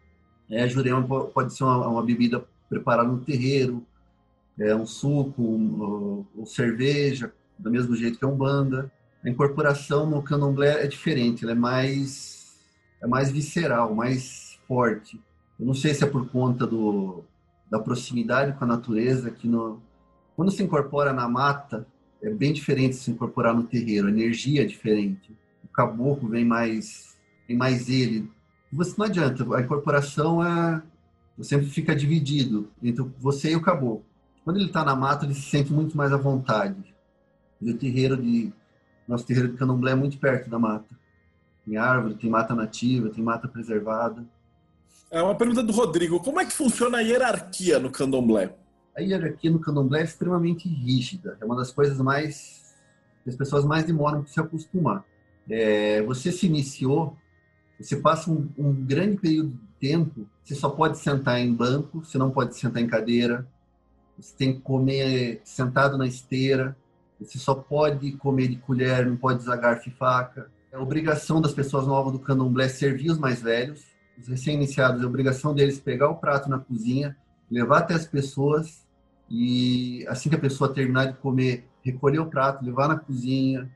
[0.51, 3.87] É, a jurema pode ser uma, uma, bebida preparada no terreiro,
[4.59, 8.91] é, um suco, um, um, cerveja, do mesmo jeito que a umbanda.
[9.25, 12.57] A incorporação no candomblé é diferente, ela é mais,
[13.01, 15.21] é mais visceral, mais forte.
[15.59, 17.23] Eu não sei se é por conta do,
[17.71, 19.81] da proximidade com a natureza, que no,
[20.37, 21.87] quando se incorpora na mata,
[22.23, 25.37] é bem diferente se incorporar no terreiro, a energia é diferente.
[25.63, 28.31] O caboclo vem mais, vem mais ele,
[28.75, 29.45] você não adianta.
[29.57, 30.83] A incorporação é,
[31.43, 34.05] sempre fica dividido entre você e o caboclo.
[34.45, 36.95] Quando ele está na mata, ele se sente muito mais à vontade.
[37.61, 38.53] E o terreiro de
[39.07, 40.95] nosso terreiro de Candomblé é muito perto da mata.
[41.65, 44.25] Tem árvore, tem mata nativa, tem mata preservada.
[45.15, 46.19] É uma pergunta do Rodrigo.
[46.19, 48.53] Como é que funciona a hierarquia no Candomblé?
[48.97, 51.39] A hierarquia no Candomblé é extremamente rígida.
[51.41, 52.75] É uma das coisas mais
[53.23, 55.05] que as pessoas mais demoram para se acostumar.
[55.49, 57.17] É, você se iniciou,
[57.79, 62.19] você passa um, um grande período de tempo, você só pode sentar em banco, você
[62.19, 63.47] não pode sentar em cadeira,
[64.19, 66.77] você tem que comer sentado na esteira,
[67.21, 70.51] você só pode comer de colher, não pode usar garfo e faca.
[70.73, 73.94] É obrigação das pessoas novas do candomblé servir os mais velhos.
[74.19, 77.17] Os recém-iniciados, é obrigação deles pegar o prato na cozinha,
[77.51, 78.87] levar até as pessoas
[79.31, 83.71] e assim que a pessoa terminar de comer, recolher o prato, levar na cozinha.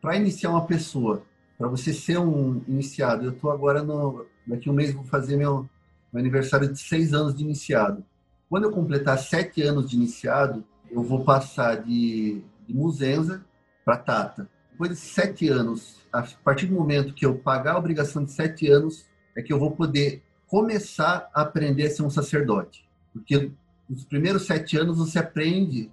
[0.00, 1.22] Para iniciar uma pessoa,
[1.58, 5.36] para você ser um iniciado, eu estou agora no daqui a um mês vou fazer
[5.36, 5.68] meu,
[6.12, 8.04] meu aniversário de seis anos de iniciado.
[8.48, 13.44] Quando eu completar sete anos de iniciado, eu vou passar de de Muzenza
[13.84, 14.48] para Tata.
[14.70, 18.68] Depois de sete anos, a partir do momento que eu pagar a obrigação de sete
[18.68, 22.84] anos, é que eu vou poder começar a aprender a ser um sacerdote.
[23.12, 23.50] Porque
[23.88, 25.90] nos primeiros sete anos você aprende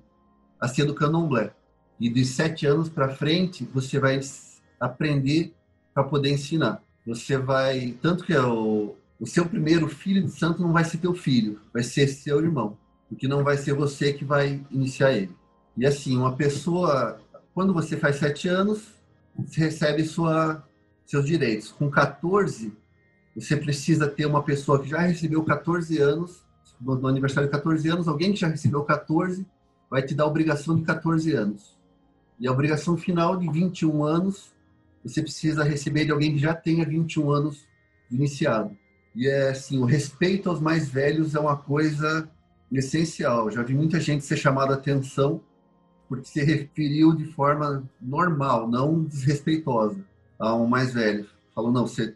[0.59, 1.53] a ser do candomblé.
[1.99, 4.19] E dos sete anos para frente, você vai
[4.79, 5.53] aprender
[5.93, 6.81] para poder ensinar.
[7.05, 7.97] Você vai.
[8.01, 11.59] Tanto que é o, o seu primeiro filho de santo não vai ser teu filho,
[11.73, 12.77] vai ser seu irmão.
[13.09, 15.35] Porque não vai ser você que vai iniciar ele.
[15.75, 17.19] E assim, uma pessoa,
[17.53, 18.93] quando você faz sete anos,
[19.35, 20.63] você recebe sua,
[21.05, 21.71] seus direitos.
[21.71, 22.73] Com 14,
[23.35, 26.43] você precisa ter uma pessoa que já recebeu 14 anos,
[26.81, 29.45] no aniversário de 14 anos, alguém que já recebeu 14
[29.89, 31.77] vai te dar a obrigação de 14 anos.
[32.39, 34.53] E a obrigação final de 21 anos,
[35.03, 37.67] você precisa receber de alguém que já tenha 21 anos
[38.09, 38.75] iniciado.
[39.15, 42.29] E é assim, o respeito aos mais velhos é uma coisa
[42.71, 43.51] essencial.
[43.51, 45.41] Já vi muita gente ser chamada atenção
[46.07, 50.03] porque se referiu de forma normal, não desrespeitosa
[50.39, 51.27] a um mais velho.
[51.53, 52.15] Falou, não, você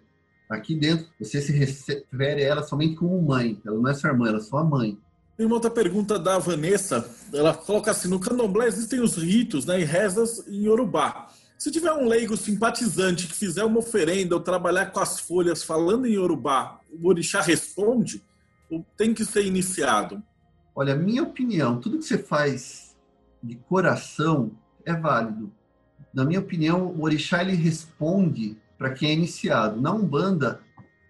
[0.55, 3.59] aqui dentro, você se refere a ela somente como mãe.
[3.65, 4.97] Ela não é sua irmã, ela é sua mãe.
[5.35, 7.09] Tem uma outra pergunta da Vanessa.
[7.33, 11.29] Ela coloca assim: no candomblé existem os ritos né, e rezas em Yorubá.
[11.57, 16.05] Se tiver um leigo simpatizante que fizer uma oferenda ou trabalhar com as folhas falando
[16.05, 18.21] em Yorubá, o orixá responde
[18.69, 20.21] ou tem que ser iniciado?
[20.75, 22.95] Olha, minha opinião, tudo que você faz
[23.41, 24.51] de coração
[24.85, 25.51] é válido.
[26.13, 29.79] Na minha opinião, o orixá ele responde para quem é iniciado.
[29.79, 30.59] Na Umbanda,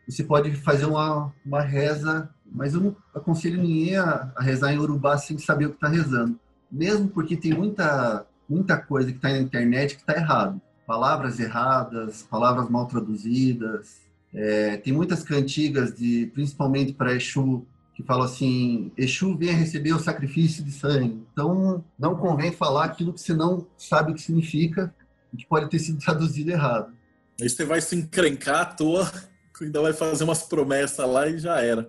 [0.08, 4.78] você pode fazer uma, uma reza, mas eu não aconselho ninguém a, a rezar em
[4.78, 6.40] Urubá sem saber o que está rezando.
[6.72, 10.62] Mesmo porque tem muita, muita coisa que está na internet que está errado.
[10.86, 14.02] Palavras erradas, palavras mal traduzidas.
[14.34, 20.00] É, tem muitas cantigas, de, principalmente para Exu, que fala assim: Exu vem receber o
[20.00, 21.24] sacrifício de sangue.
[21.32, 24.94] Então, não convém falar aquilo que você não sabe o que significa
[25.32, 26.92] e que pode ter sido traduzido errado.
[27.40, 29.12] Aí você vai se encrencar à toa,
[29.62, 31.88] ainda vai fazer umas promessas lá e já era.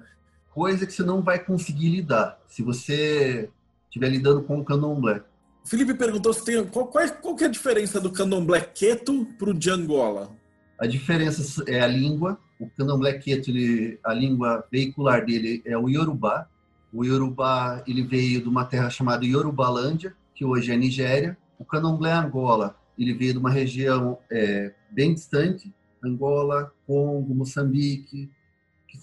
[0.50, 3.50] Coisa que você não vai conseguir lidar se você
[3.86, 5.22] estiver lidando com o candomblé.
[5.64, 9.54] Felipe perguntou se tem qual, qual, qual é a diferença do candomblé queto para o
[9.54, 10.30] de Angola.
[10.78, 15.88] A diferença é a língua o candomblé queto, ele, a língua veicular dele é o
[15.88, 16.48] Yorubá.
[16.92, 21.36] O Yorubá ele veio de uma terra chamada Yorubalândia, que hoje é Nigéria.
[21.58, 28.30] O candomblé Angola, ele veio de uma região é, bem distante, Angola, Congo, Moçambique.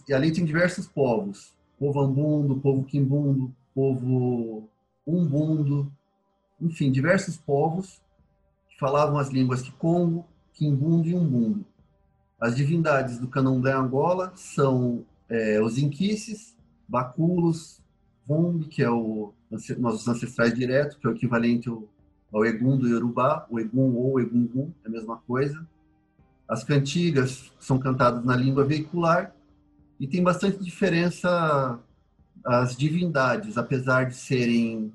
[0.07, 4.69] E ali tem diversos povos, povo ambundo, povo quimbundo, povo
[5.05, 5.91] umbundo,
[6.59, 8.01] enfim, diversos povos
[8.69, 11.65] que falavam as línguas de Congo, quimbundo e umbundo.
[12.39, 16.55] As divindades do candomblé Angola são é, os inquices,
[16.87, 17.81] baculos,
[18.27, 19.33] Vumbi, que é o
[19.77, 21.83] nossos ancestrais diretos, que é o equivalente ao,
[22.31, 25.67] ao Egum do Yorubá, o Egum ou Egungun, é a mesma coisa.
[26.47, 29.33] As cantigas são cantadas na língua veicular
[29.99, 31.79] e tem bastante diferença
[32.45, 34.91] as divindades, apesar de serem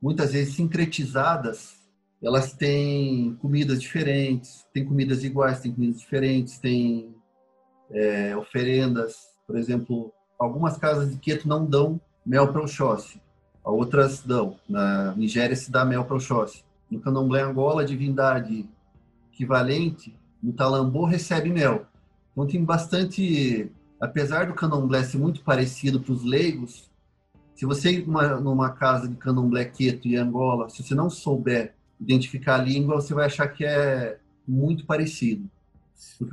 [0.00, 1.78] muitas vezes sincretizadas
[2.22, 7.14] elas têm comidas diferentes, tem comidas iguais, tem comidas diferentes, tem
[7.90, 9.16] é, oferendas.
[9.46, 13.20] Por exemplo, algumas casas de Queto não dão mel para o Oxóssi,
[13.70, 14.56] outras dão.
[14.68, 16.64] Na Nigéria se dá mel para o Oxóssi.
[16.90, 18.68] No Candomblé Angola, a divindade
[19.32, 21.86] equivalente, no Talambô, recebe mel.
[22.32, 23.70] Então tem bastante...
[24.00, 26.88] Apesar do candomblé ser muito parecido para os leigos,
[27.56, 31.74] se você ir numa, numa casa de candomblé queto em Angola, se você não souber
[32.00, 35.50] identificar a língua, você vai achar que é muito parecido.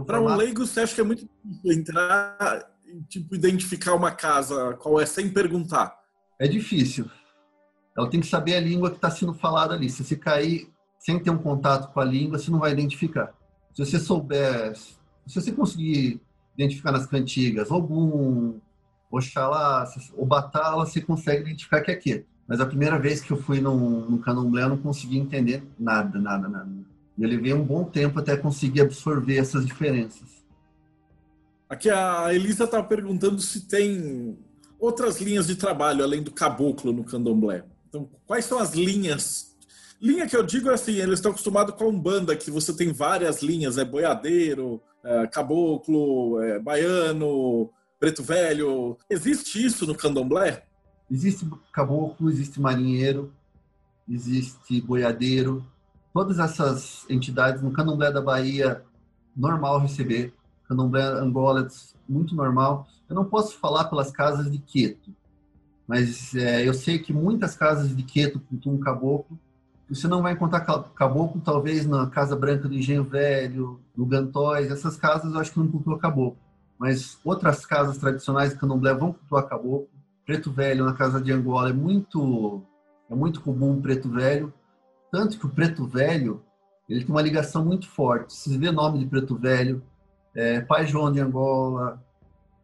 [0.06, 0.36] Para formato...
[0.36, 2.70] um leigo, você acha que é muito difícil entrar
[3.10, 5.98] tipo, identificar uma casa, qual é, sem perguntar?
[6.40, 7.10] É difícil.
[7.98, 9.90] Ela tem que saber a língua que está sendo falada ali.
[9.90, 13.34] Se você cair sem ter um contato com a língua, você não vai identificar.
[13.74, 16.22] Se você souber, se você conseguir
[16.56, 18.60] identificar nas cantigas Ogum,
[19.12, 22.26] Oxalá, Obatala, você consegue identificar que é aquilo.
[22.48, 26.48] Mas a primeira vez que eu fui num candomblé, eu não consegui entender nada, nada,
[26.48, 26.70] nada.
[27.18, 30.46] E eu levei um bom tempo até conseguir absorver essas diferenças.
[31.68, 34.38] Aqui a Elisa está perguntando se tem
[34.80, 37.64] outras linhas de trabalho além do caboclo no candomblé.
[37.96, 39.56] Então, quais são as linhas?
[40.02, 42.92] Linha que eu digo é assim, eles estão acostumados com a Umbanda, que você tem
[42.92, 48.98] várias linhas, é boiadeiro, é caboclo, é baiano, preto velho.
[49.10, 50.66] Existe isso no candomblé?
[51.10, 53.34] Existe caboclo, existe marinheiro,
[54.10, 55.66] existe boiadeiro.
[56.14, 58.84] Todas essas entidades no candomblé da Bahia,
[59.34, 60.34] normal receber.
[60.68, 61.66] Candomblé Angola,
[62.10, 62.88] muito normal.
[63.08, 65.16] Eu não posso falar pelas casas de Queto,
[65.88, 69.40] mas é, eu sei que muitas casas de Queto cultuam caboclo.
[69.88, 70.62] Você não vai encontrar
[70.96, 74.72] caboclo, talvez, na Casa Branca do Engenho Velho, no Gantóis.
[74.72, 76.40] Essas casas eu acho que não cultuam caboclo.
[76.78, 79.88] Mas outras casas tradicionais de candomblé vão cultuar caboclo.
[80.26, 82.64] Preto Velho, na Casa de Angola, é muito,
[83.10, 84.52] é muito comum preto velho.
[85.12, 86.42] Tanto que o preto velho
[86.90, 88.34] ele tem uma ligação muito forte.
[88.34, 89.84] Se vê nome de preto velho,
[90.36, 92.04] é, Pai João de Angola,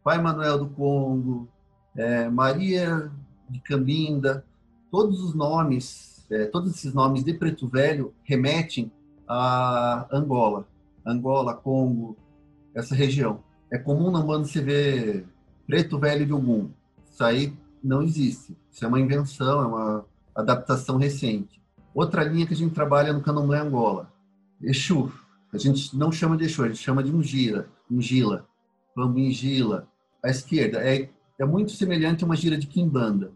[0.03, 1.47] Pai Manuel do Congo,
[1.95, 3.11] é, Maria
[3.49, 4.45] de Cambinda,
[4.89, 8.91] todos os nomes, é, todos esses nomes de Preto Velho remetem
[9.27, 10.67] a Angola,
[11.05, 12.17] Angola, Congo,
[12.73, 13.43] essa região.
[13.71, 15.25] É comum na banda você ver
[15.65, 16.69] Preto Velho de Ogum.
[17.09, 18.55] Isso aí não existe.
[18.69, 21.61] Isso é uma invenção, é uma adaptação recente.
[21.93, 24.11] Outra linha que a gente trabalha no candomblé Angola,
[24.61, 25.11] Exu.
[25.53, 28.47] A gente não chama de Exu, a gente chama de Ungila, Ungila,
[28.95, 29.87] Pambingila,
[30.23, 30.79] à esquerda.
[30.79, 31.09] É,
[31.41, 33.31] é muito semelhante a uma gira de Kimbanda,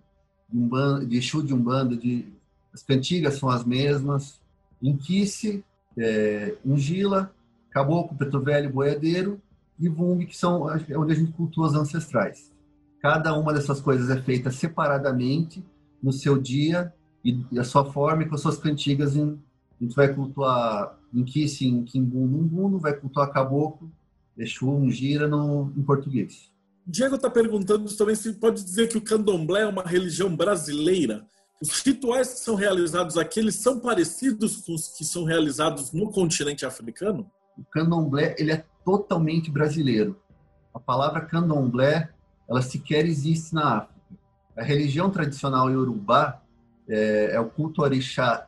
[0.47, 2.31] de, Umbanda, de Exu de Umbanda, de,
[2.71, 4.39] as cantigas são as mesmas.
[4.79, 5.65] Inquice,
[5.97, 7.33] é, Ungila,
[7.71, 9.41] Caboclo, Preto Velho, Boiadeiro
[9.79, 12.53] e Vung, que são onde a gente cultua ancestrais.
[13.01, 15.65] Cada uma dessas coisas é feita separadamente,
[16.01, 19.15] no seu dia, e, a sua forma e com as suas cantigas.
[19.15, 19.39] Em,
[19.81, 23.91] a gente vai cultuar Inquice em Kimbundu, vai cultuar Caboclo,
[24.37, 26.53] Exu, Ungira no, em português.
[26.87, 31.25] Diego está perguntando também se pode dizer que o candomblé é uma religião brasileira.
[31.61, 36.11] Os rituais que são realizados aqui, eles são parecidos com os que são realizados no
[36.11, 37.29] continente africano?
[37.57, 40.19] O candomblé, ele é totalmente brasileiro.
[40.73, 42.09] A palavra candomblé,
[42.47, 43.95] ela sequer existe na África.
[44.55, 46.41] A religião tradicional iorubá
[46.87, 48.47] é, é o culto orixá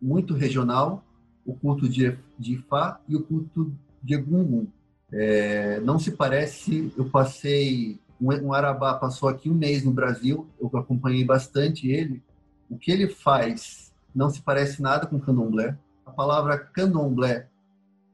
[0.00, 1.04] muito regional,
[1.44, 4.68] o culto de, de Ifá e o culto de Egungun.
[5.16, 10.48] É, não se parece, eu passei, um, um Arabá passou aqui um mês no Brasil,
[10.60, 12.20] eu acompanhei bastante ele.
[12.68, 15.78] O que ele faz não se parece nada com candomblé.
[16.04, 17.46] A palavra candomblé,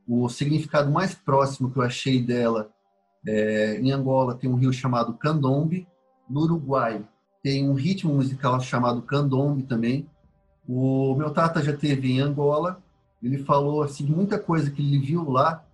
[0.06, 2.70] o significado mais próximo que eu achei dela,
[3.26, 5.86] é, em Angola tem um rio chamado Candombe,
[6.28, 7.02] no Uruguai
[7.42, 10.06] tem um ritmo musical chamado candombe também.
[10.68, 12.82] O meu tata já teve em Angola,
[13.22, 15.64] ele falou assim muita coisa que ele viu lá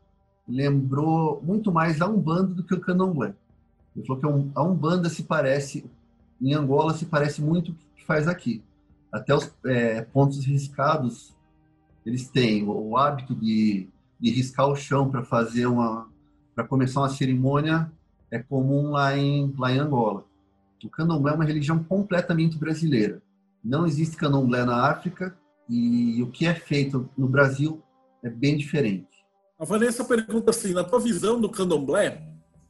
[0.49, 3.35] lembrou muito mais a Umbanda do que o Candomblé.
[3.95, 5.91] Ele falou que a Umbanda se parece,
[6.41, 8.63] em Angola, se parece muito o que faz aqui.
[9.11, 11.35] Até os é, pontos riscados,
[12.05, 13.89] eles têm o, o hábito de,
[14.21, 16.09] de riscar o chão para fazer uma,
[16.55, 17.91] para começar uma cerimônia,
[18.31, 20.25] é comum lá em, lá em Angola.
[20.85, 23.21] O candomblé é uma religião completamente brasileira.
[23.63, 25.37] Não existe candomblé na África
[25.69, 27.83] e o que é feito no Brasil
[28.23, 29.16] é bem diferente.
[29.59, 32.23] A Vanessa pergunta assim: na tua visão do candomblé,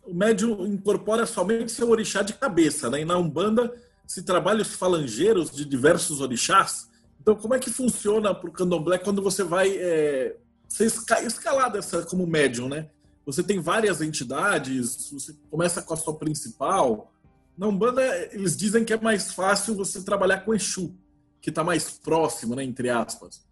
[0.05, 3.01] o médium incorpora somente seu orixá de cabeça, né?
[3.01, 3.73] E na Umbanda
[4.07, 6.89] se trabalha os falangeiros de diversos orixás.
[7.21, 10.37] Então, como é que funciona para o candomblé quando você vai é,
[10.69, 10.87] ser
[11.25, 12.89] escalado essa, como médium, né?
[13.25, 17.13] Você tem várias entidades, você começa com a sua principal.
[17.59, 20.95] Na Umbanda, eles dizem que é mais fácil você trabalhar com Exu,
[21.41, 23.46] que está mais próximo, né, entre aspas.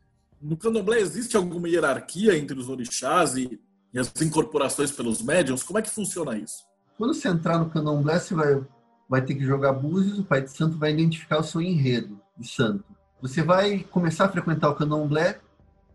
[0.45, 3.59] No candomblé existe alguma hierarquia entre os orixás e,
[3.95, 5.62] e as incorporações pelos médiums?
[5.62, 6.66] Como é que funciona isso?
[6.99, 8.62] Quando você entrar no candomblé, você vai,
[9.09, 12.47] vai ter que jogar búzios, o pai de santo vai identificar o seu enredo de
[12.47, 12.84] santo.
[13.22, 15.40] Você vai começar a frequentar o candomblé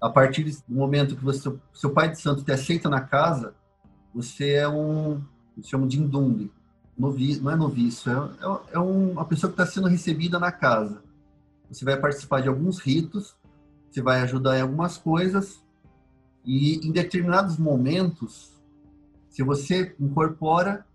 [0.02, 3.54] a partir do momento que você, seu pai de santo te aceita na casa,
[4.16, 5.22] você é um,
[5.56, 6.52] eles chamam de indumbre,
[6.98, 11.04] noviço, não é noviço, é, é, é uma pessoa que está sendo recebida na casa.
[11.70, 13.38] Você vai participar de alguns ritos
[13.90, 15.64] você vai ajudar em algumas coisas
[16.46, 18.54] e em determinados momentos,
[19.30, 20.86] se você incorpora,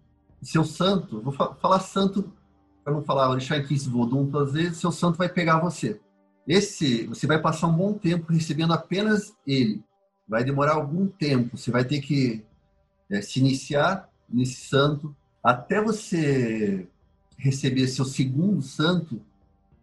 [0.43, 2.31] seu santo, vou falar santo
[2.85, 5.99] para não falar orixá Inquice Vodun todas as vezes, seu santo vai pegar você.
[6.47, 9.83] Esse, você vai passar um bom tempo recebendo apenas ele.
[10.29, 12.45] Vai demorar algum tempo, você vai ter que
[13.11, 16.87] é, se iniciar nesse santo até você
[17.39, 19.21] receber seu segundo santo.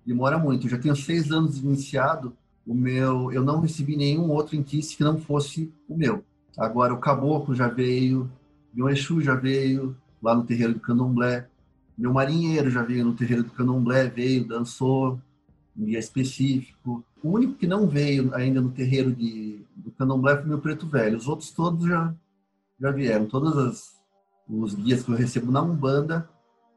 [0.06, 0.66] Demora muito.
[0.66, 2.36] Eu já tenho seis anos iniciado.
[2.66, 6.24] O meu, eu não recebi nenhum outro Inquice que não fosse o meu.
[6.58, 8.30] Agora o caboclo já veio,
[8.74, 11.48] meu Exu já veio lá no terreiro do Candomblé.
[11.98, 15.20] Meu marinheiro já veio no terreiro do Candomblé, veio, dançou
[15.78, 17.04] um dia específico.
[17.24, 21.18] O único que não veio ainda no terreiro de, do Candomblé foi meu preto velho.
[21.18, 22.14] Os outros todos já,
[22.80, 23.26] já vieram.
[23.26, 23.96] Todos as,
[24.50, 26.30] os guias que eu recebo na Umbanda,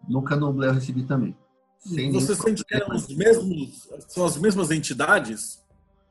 [0.09, 1.37] no Candomblé eu recebi também.
[1.78, 5.62] Sem Você sente que eram os mesmos, são as mesmas entidades?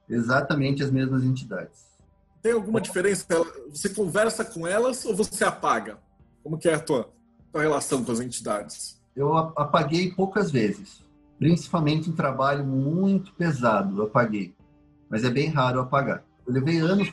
[0.10, 1.86] Exatamente as mesmas entidades.
[2.42, 3.26] Tem alguma diferença?
[3.70, 5.98] Você conversa com elas ou você apaga?
[6.44, 7.10] Como que é a tua,
[7.52, 9.02] tua relação com as entidades?
[9.16, 11.02] Eu apaguei poucas vezes,
[11.40, 14.54] principalmente em trabalho muito pesado, eu apaguei.
[15.10, 16.24] Mas é bem raro apagar.
[16.46, 17.10] Eu levei anos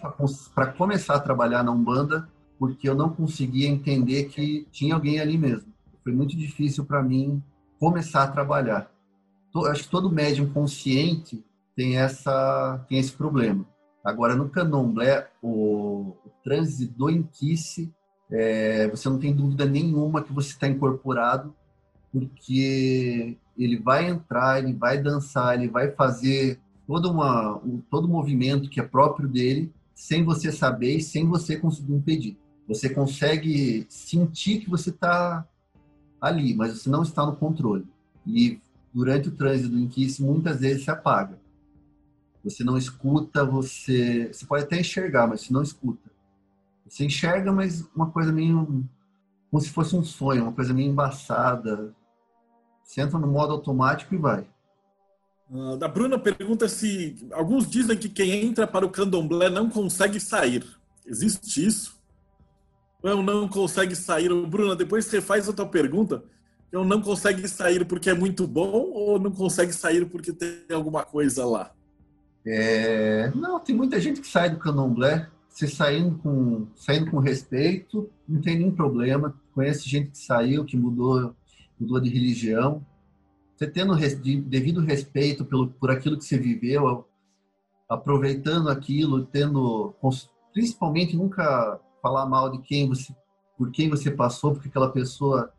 [0.55, 2.29] para começar a trabalhar na Umbanda,
[2.59, 5.73] porque eu não conseguia entender que tinha alguém ali mesmo.
[6.03, 7.43] Foi muito difícil para mim
[7.79, 8.91] começar a trabalhar.
[9.67, 11.45] Acho que todo médium consciente
[11.81, 13.65] tem essa tem esse problema.
[14.05, 17.91] Agora, no candomblé, o, o transe do inquice,
[18.31, 21.55] é, você não tem dúvida nenhuma que você está incorporado,
[22.13, 28.69] porque ele vai entrar, ele vai dançar, ele vai fazer todo, uma, um, todo movimento
[28.69, 32.37] que é próprio dele, sem você saber e sem você conseguir impedir.
[32.69, 35.47] Você consegue sentir que você está
[36.21, 37.87] ali, mas você não está no controle.
[38.27, 38.61] E
[38.93, 41.39] durante o trânsito do inquice, muitas vezes se apaga.
[42.43, 44.31] Você não escuta, você.
[44.33, 46.11] Você pode até enxergar, mas você não escuta.
[46.89, 48.85] Você enxerga, mas uma coisa meio.
[49.51, 51.95] Como se fosse um sonho, uma coisa meio embaçada.
[52.83, 54.47] Você entra no modo automático e vai.
[55.51, 57.29] Uh, da Bruna pergunta se.
[57.33, 60.65] Alguns dizem que quem entra para o candomblé não consegue sair.
[61.05, 62.01] Existe isso?
[63.03, 64.29] Não, não consegue sair.
[64.47, 66.23] Bruna, depois você faz a tua pergunta.
[66.73, 71.05] Eu não consegue sair porque é muito bom ou não consegue sair porque tem alguma
[71.05, 71.73] coisa lá?
[72.47, 78.09] É, não, tem muita gente que sai do candomblé, você saindo com, saindo com respeito,
[78.27, 79.35] não tem nenhum problema.
[79.53, 81.35] Conhece gente que saiu, que mudou,
[81.79, 82.85] mudou de religião.
[83.57, 87.07] Você tendo devido respeito pelo, por aquilo que você viveu,
[87.89, 89.95] aproveitando aquilo, tendo,
[90.53, 93.15] principalmente nunca falar mal de quem você,
[93.59, 95.53] por quem você passou, porque aquela pessoa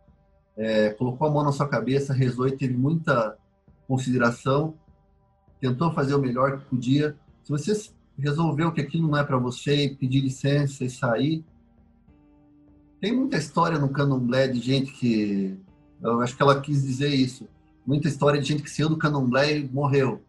[0.58, 3.38] é, colocou a mão na sua cabeça, rezou e teve muita
[3.88, 4.74] consideração
[5.62, 7.16] tentou fazer o melhor que podia.
[7.44, 11.46] Se você resolveu que aquilo não é para você e pedir licença e sair,
[13.00, 15.58] tem muita história no candomblé de gente que.
[16.02, 17.48] Eu acho que ela quis dizer isso.
[17.86, 20.22] Muita história de gente que saiu do candomblé e morreu.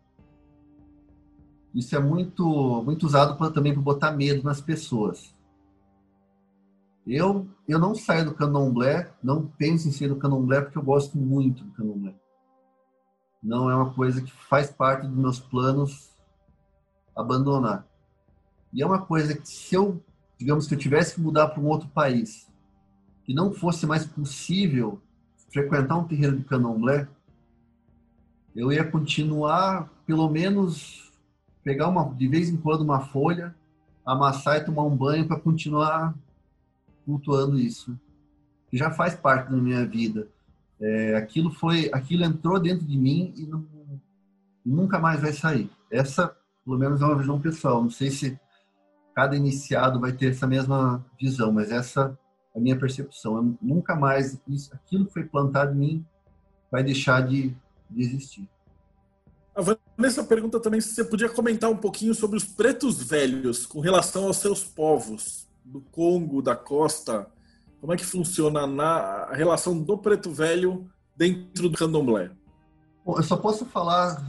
[1.74, 5.34] Isso é muito, muito usado pra, também para botar medo nas pessoas.
[7.06, 11.16] Eu, eu não saio do candomblé, não penso em sair do candomblé porque eu gosto
[11.16, 12.14] muito do candomblé
[13.42, 16.10] não é uma coisa que faz parte dos meus planos
[17.16, 17.86] abandonar.
[18.72, 20.02] E é uma coisa que se eu,
[20.38, 22.50] digamos que eu tivesse que mudar para um outro país,
[23.24, 25.00] que não fosse mais possível
[25.52, 27.08] frequentar um terreiro de candomblé,
[28.54, 31.12] eu ia continuar, pelo menos,
[31.64, 33.54] pegar uma, de vez em quando uma folha,
[34.04, 36.14] amassar e tomar um banho para continuar
[37.04, 37.98] cultuando isso.
[38.70, 40.28] Que já faz parte da minha vida.
[40.82, 43.64] É, aquilo foi, aquilo entrou dentro de mim e não,
[44.66, 45.70] nunca mais vai sair.
[45.88, 47.80] Essa, pelo menos, é uma visão pessoal.
[47.80, 48.38] Não sei se
[49.14, 52.18] cada iniciado vai ter essa mesma visão, mas essa
[52.52, 53.36] é a minha percepção.
[53.36, 56.06] Eu nunca mais isso, aquilo que foi plantado em mim
[56.70, 57.54] vai deixar de,
[57.88, 58.48] de existir.
[59.54, 63.80] A Vanessa pergunta também se você podia comentar um pouquinho sobre os pretos velhos com
[63.80, 67.30] relação aos seus povos do Congo, da costa
[67.82, 72.30] como é que funciona na a relação do preto velho dentro do candomblé?
[73.04, 74.24] Bom, eu só posso falar,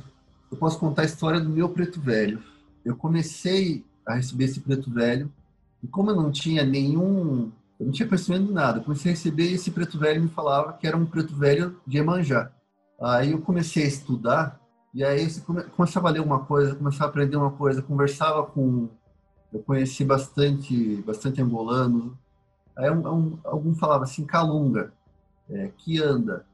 [0.51, 2.41] eu posso contar a história do meu preto velho.
[2.83, 5.31] Eu comecei a receber esse preto velho
[5.83, 9.13] e como eu não tinha nenhum, eu não tinha conhecimento de nada, eu comecei a
[9.13, 12.51] receber esse preto velho me falava que era um preto velho de Emanjá.
[12.99, 14.59] Aí eu comecei a estudar
[14.95, 15.41] e aí você
[15.75, 18.89] começava a ler uma coisa, começava a aprender uma coisa, conversava com
[19.53, 22.13] eu conheci bastante, bastante angolanos,
[22.75, 24.93] Aí um, um, algum falava assim, calunga,
[25.49, 26.45] é, que anda.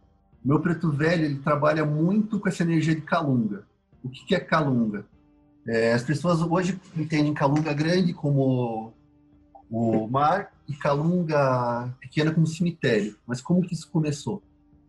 [0.43, 3.65] Meu preto velho, ele trabalha muito com essa energia de calunga.
[4.03, 5.05] O que, que é calunga?
[5.67, 8.93] É, as pessoas hoje entendem calunga grande como
[9.69, 13.15] o mar e Calunga pequena como cemitério.
[13.25, 14.41] Mas como que isso começou?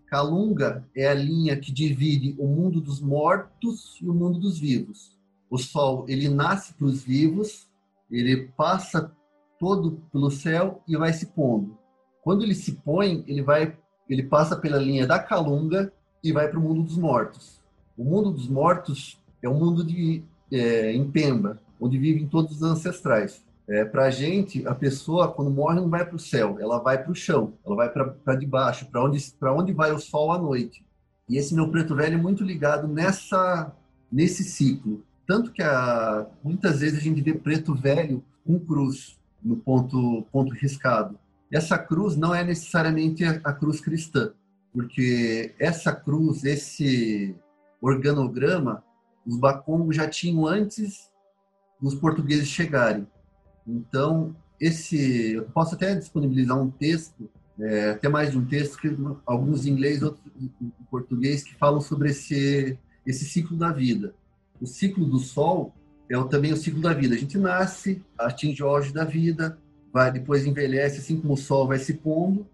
[0.06, 5.16] Calunga é a linha que divide o mundo dos mortos e o mundo dos vivos.
[5.48, 7.66] O Sol ele nasce para os vivos,
[8.10, 9.10] ele passa
[9.60, 11.76] todo pelo céu e vai se pondo.
[12.22, 13.76] Quando ele se põe, ele vai,
[14.08, 15.92] ele passa pela linha da Calunga
[16.24, 17.60] e vai para o mundo dos mortos.
[17.96, 22.62] O mundo dos mortos é um mundo de é, em Pemba, onde vivem todos os
[22.62, 23.44] ancestrais.
[23.68, 27.00] É, para a gente, a pessoa, quando morre, não vai para o céu, ela vai
[27.00, 30.84] para o chão, ela vai para debaixo, para onde, onde vai o sol à noite.
[31.28, 33.72] E esse meu preto velho é muito ligado nessa,
[34.10, 35.04] nesse ciclo.
[35.26, 40.52] Tanto que a, muitas vezes a gente vê preto velho com cruz no ponto, ponto
[40.52, 41.18] riscado.
[41.52, 44.32] Essa cruz não é necessariamente a cruz cristã,
[44.72, 47.34] porque essa cruz, esse
[47.80, 48.84] organograma,
[49.26, 51.10] os bacongos já tinham antes
[51.80, 53.06] dos portugueses chegarem.
[53.66, 57.28] Então, esse, eu posso até disponibilizar um texto,
[57.58, 61.80] é, até mais de um texto, que alguns em inglês, outros em português, que falam
[61.80, 64.14] sobre esse, esse ciclo da vida.
[64.60, 65.74] O ciclo do Sol
[66.10, 67.14] é também o ciclo da vida.
[67.14, 69.56] A gente nasce, atinge o auge da vida,
[69.92, 72.46] vai depois envelhece, assim como o Sol vai se pondo,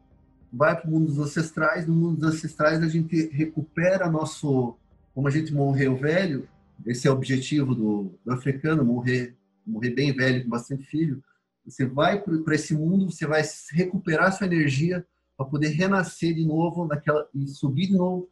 [0.53, 1.87] vai para o mundo dos ancestrais.
[1.87, 4.77] No mundo dos ancestrais a gente recupera nosso,
[5.15, 6.47] como a gente morreu velho,
[6.85, 9.35] esse é o objetivo do, do africano, morrer
[9.67, 11.23] morrer bem velho, com bastante filho,
[11.65, 13.43] você vai para esse mundo, você vai
[13.73, 15.05] recuperar sua energia
[15.37, 18.31] para poder renascer de novo naquela e subir de novo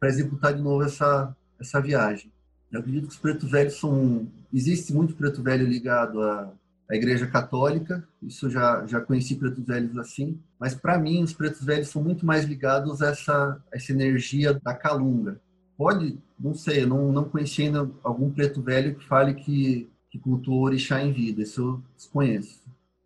[0.00, 2.32] para executar de novo essa essa viagem.
[2.72, 6.52] Eu acredito que os pretos velhos são existe muito preto velho ligado à,
[6.90, 8.02] à igreja católica.
[8.22, 12.24] Isso já já conheci pretos velhos assim, mas para mim os pretos velhos são muito
[12.24, 15.40] mais ligados a essa essa energia da calunga.
[15.76, 20.54] Pode, não sei, não não conheci ainda algum preto velho que fale que que cultua
[20.54, 22.60] o orixá em vida, isso eu desconheço.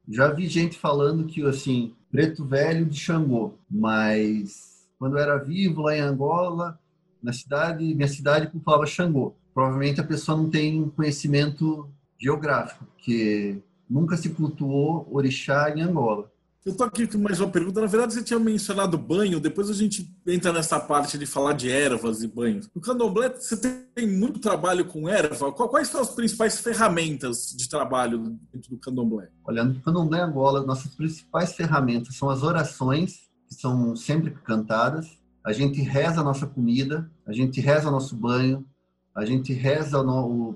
[0.08, 5.82] Já vi gente falando que, assim, preto velho de Xangô, mas quando eu era vivo
[5.82, 6.78] lá em Angola,
[7.22, 9.36] na cidade, minha cidade cultuava Xangô.
[9.56, 11.88] Provavelmente a pessoa não tem conhecimento
[12.20, 16.30] geográfico, porque nunca se cultuou orixá em Angola.
[16.62, 17.80] Eu estou aqui com mais uma pergunta.
[17.80, 21.70] Na verdade, você tinha mencionado banho, depois a gente entra nessa parte de falar de
[21.70, 22.68] ervas e banhos.
[22.74, 25.50] No candomblé, você tem muito trabalho com erva.
[25.50, 29.30] Quais são as principais ferramentas de trabalho dentro do candomblé?
[29.42, 35.06] Olha, no candomblé Angola, nossas principais ferramentas são as orações, que são sempre cantadas.
[35.46, 38.66] A gente reza a nossa comida, a gente reza o nosso banho,
[39.16, 39.98] a gente reza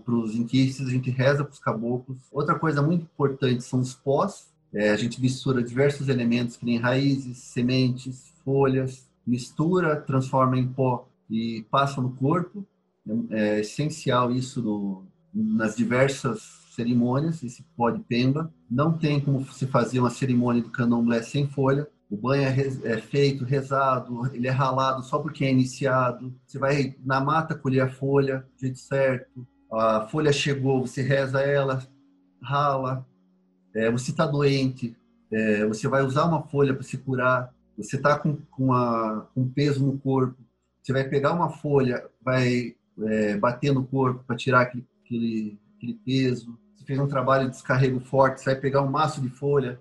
[0.05, 2.19] para os inquices, a gente reza para os caboclos.
[2.31, 6.79] Outra coisa muito importante são os pós, é, a gente mistura diversos elementos, que nem
[6.79, 12.67] raízes, sementes, folhas, mistura, transforma em pó e passa no corpo.
[13.31, 18.53] É, é essencial isso no, nas diversas cerimônias, esse pó de pemba.
[18.71, 21.89] Não tem como se fazer uma cerimônia do candomblé sem folha.
[22.11, 26.35] O banho é, é, feito, rezado, ele é ralado só porque é iniciado.
[26.45, 29.47] Você vai na mata colher a folha, do jeito certo.
[29.73, 31.87] A folha chegou, você reza ela,
[32.43, 33.07] rala,
[33.73, 34.97] é, você está doente,
[35.31, 38.69] é, você vai usar uma folha para se curar, você está com, com,
[39.33, 40.37] com peso no corpo,
[40.83, 42.75] você vai pegar uma folha, vai
[43.07, 46.59] é, bater no corpo para tirar aquele, aquele, aquele peso.
[46.75, 49.81] Você fez um trabalho de descarrego forte, você vai pegar um maço de folha,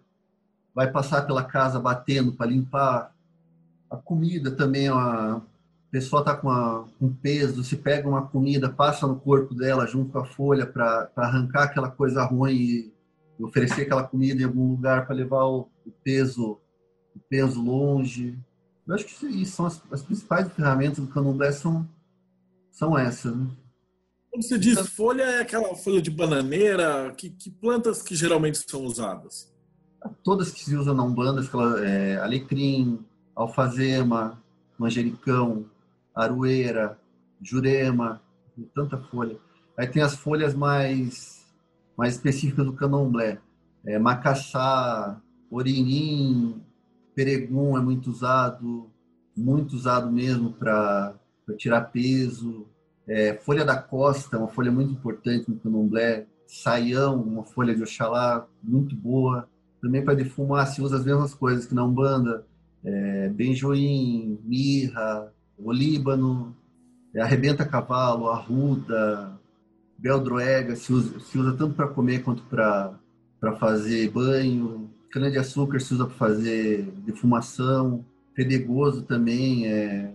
[0.80, 3.14] vai passar pela casa batendo para limpar.
[3.90, 5.42] A comida também, a
[5.92, 10.20] pessoa está com, com peso, se pega uma comida, passa no corpo dela junto com
[10.20, 12.94] a folha para arrancar aquela coisa ruim
[13.38, 16.58] e oferecer aquela comida em algum lugar para levar o, o, peso
[17.14, 18.40] o peso longe.
[18.88, 21.86] Eu acho que isso são as, as principais ferramentas do candomblé são,
[22.72, 23.36] são essas.
[23.36, 23.48] Né?
[24.32, 27.14] Quando você diz folha, é aquela folha de bananeira?
[27.18, 29.59] Que, que plantas que geralmente são usadas?
[30.24, 31.42] Todas que se usam na Umbanda,
[31.84, 33.00] é, alecrim,
[33.36, 34.42] alfazema,
[34.78, 35.66] manjericão,
[36.16, 36.98] aroeira,
[37.42, 38.22] jurema,
[38.74, 39.38] tanta folha.
[39.78, 41.40] Aí tem as folhas mais
[42.00, 43.40] mais específicas do candomblé.
[43.86, 45.20] É, macaxá,
[45.52, 46.62] orinim,
[47.14, 48.90] peregum é muito usado,
[49.36, 51.14] muito usado mesmo para
[51.58, 52.66] tirar peso.
[53.06, 56.26] É, folha da costa, uma folha muito importante no candomblé.
[56.48, 59.46] Saião, uma folha de Oxalá, muito boa.
[59.82, 62.46] Também para defumar se usa as mesmas coisas que na Umbanda.
[62.84, 66.56] É, benjoim, mirra, olíbano,
[67.14, 69.38] é, arrebenta cavalo, arruda,
[69.98, 74.90] beldroega se usa, se usa tanto para comer quanto para fazer banho.
[75.12, 78.06] Cana de açúcar se usa para fazer defumação.
[78.36, 80.14] Fedegoso também é.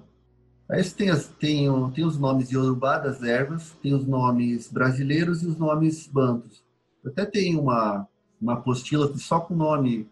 [0.70, 5.42] Aí tem, as, tem, tem os nomes de Yorubá das ervas, tem os nomes brasileiros
[5.42, 6.64] e os nomes bantos.
[7.04, 8.08] Até tem uma,
[8.40, 10.08] uma apostila só com o nome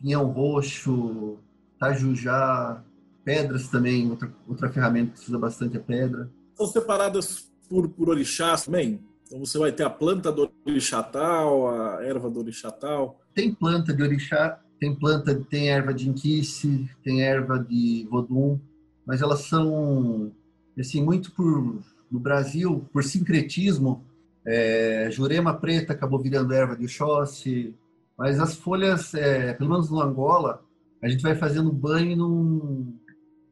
[0.00, 1.36] pinhão roxo,
[1.78, 2.82] tajujá,
[3.24, 6.30] pedras também, outra, outra ferramenta que precisa bastante é pedra.
[6.54, 9.00] São separadas por, por orixás também?
[9.26, 13.20] Então você vai ter a planta do orixá tal, a erva do orixá tal?
[13.34, 18.58] Tem planta de orixá, tem planta, tem erva de inquice, tem erva de vodum,
[19.06, 20.32] mas elas são,
[20.78, 24.04] assim, muito por, no Brasil, por sincretismo,
[24.46, 27.74] é, jurema preta acabou virando erva de Oxóssi,
[28.16, 30.62] mas as folhas, é, pelo menos no Angola,
[31.02, 32.98] a gente vai fazendo banho num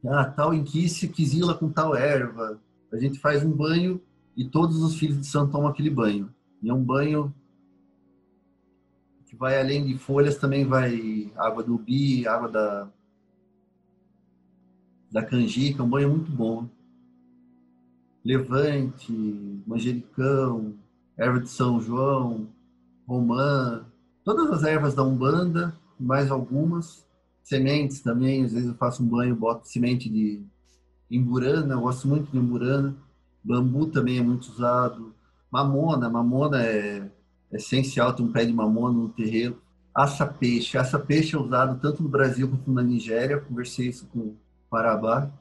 [0.07, 2.61] ah, tal inquice quisila com tal erva.
[2.91, 4.01] A gente faz um banho
[4.37, 6.33] e todos os filhos de santo tomam aquele banho.
[6.61, 7.33] E é um banho
[9.25, 12.87] que vai além de folhas, também vai água do ubi, água da
[15.11, 16.69] da canjica, um banho muito bom.
[18.23, 19.11] Levante,
[19.65, 20.75] manjericão,
[21.19, 22.47] erva de São João,
[23.05, 23.85] romã,
[24.23, 27.05] todas as ervas da Umbanda, mais algumas.
[27.43, 30.41] Sementes também, às vezes eu faço um banho, boto semente de
[31.11, 32.95] imburana, eu gosto muito de imburana.
[33.43, 35.13] Bambu também é muito usado.
[35.51, 37.09] Mamona, mamona é
[37.51, 39.59] essencial, tem um pé de mamona no terreiro.
[39.95, 43.39] Aça peixe, aça peixe é usado tanto no Brasil quanto na Nigéria.
[43.41, 44.37] Conversei isso com o
[44.69, 45.31] Parabá.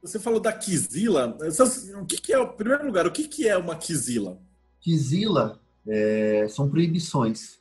[0.00, 1.36] Você falou da quizila.
[2.00, 4.38] O que, que é, em primeiro lugar, o que, que é uma quizila?
[4.80, 7.58] Quizila é, são proibições,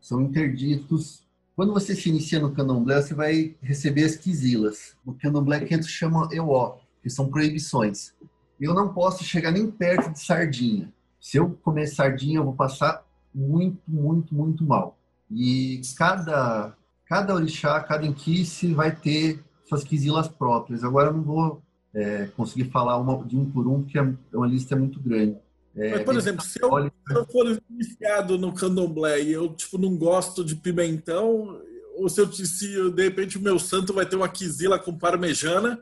[0.00, 1.26] são interditos.
[1.54, 4.96] Quando você se inicia no candomblé, você vai receber as quizilas.
[5.04, 8.14] No candomblé, que chama EO, que são proibições.
[8.60, 10.92] Eu não posso chegar nem perto de sardinha.
[11.20, 13.04] Se eu comer sardinha, eu vou passar
[13.34, 14.98] muito, muito, muito mal.
[15.30, 20.82] E cada, cada orixá, cada inquice vai ter suas quizilas próprias.
[20.82, 21.62] Agora eu não vou
[21.94, 24.02] é, conseguir falar uma, de um por um, porque é
[24.34, 25.36] uma lista muito grande.
[25.76, 29.78] É, Mas, por exemplo, se eu, se eu, for iniciado no candomblé e eu tipo,
[29.78, 31.60] não gosto de pimentão,
[31.94, 35.80] ou se, eu, se de repente o meu santo vai ter uma quizila com parmejana,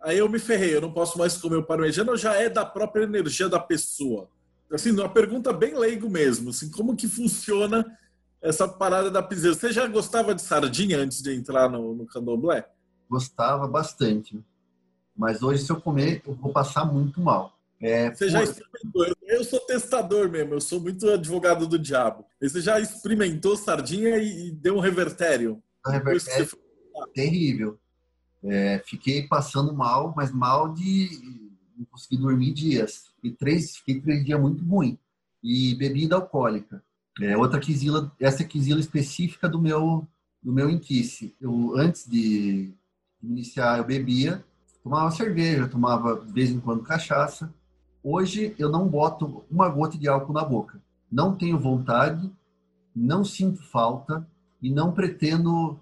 [0.00, 3.02] aí eu me ferrei, eu não posso mais comer o parmejana, já é da própria
[3.02, 4.28] energia da pessoa?
[4.72, 7.84] Assim, uma pergunta bem leigo mesmo, assim, como que funciona
[8.40, 9.56] essa parada da piseira?
[9.56, 12.66] Você já gostava de sardinha antes de entrar no, no candomblé?
[13.10, 14.38] Gostava bastante.
[15.16, 17.57] Mas hoje, se eu comer, eu vou passar muito mal.
[17.80, 18.30] É, você por...
[18.30, 19.16] já experimentou?
[19.22, 22.24] Eu sou testador mesmo, eu sou muito advogado do diabo.
[22.40, 25.62] Você já experimentou sardinha e, deu um revertério?
[25.86, 27.12] Um revertério você...
[27.14, 27.78] terrível.
[28.42, 31.08] É, fiquei passando mal, mas mal de
[31.76, 33.06] não conseguir dormir dias.
[33.22, 34.98] E três, fiquei três dias muito ruim.
[35.42, 36.82] E bebida alcoólica.
[37.20, 40.06] É, outra quisila, essa quisila específica do meu
[40.40, 41.34] do meu inquice.
[41.40, 42.72] Eu antes de
[43.20, 44.44] iniciar eu bebia
[44.82, 47.52] tomava cerveja, tomava de vez em quando cachaça.
[48.02, 50.80] Hoje eu não boto uma gota de álcool na boca.
[51.10, 52.30] Não tenho vontade,
[52.94, 54.26] não sinto falta
[54.62, 55.78] e não pretendo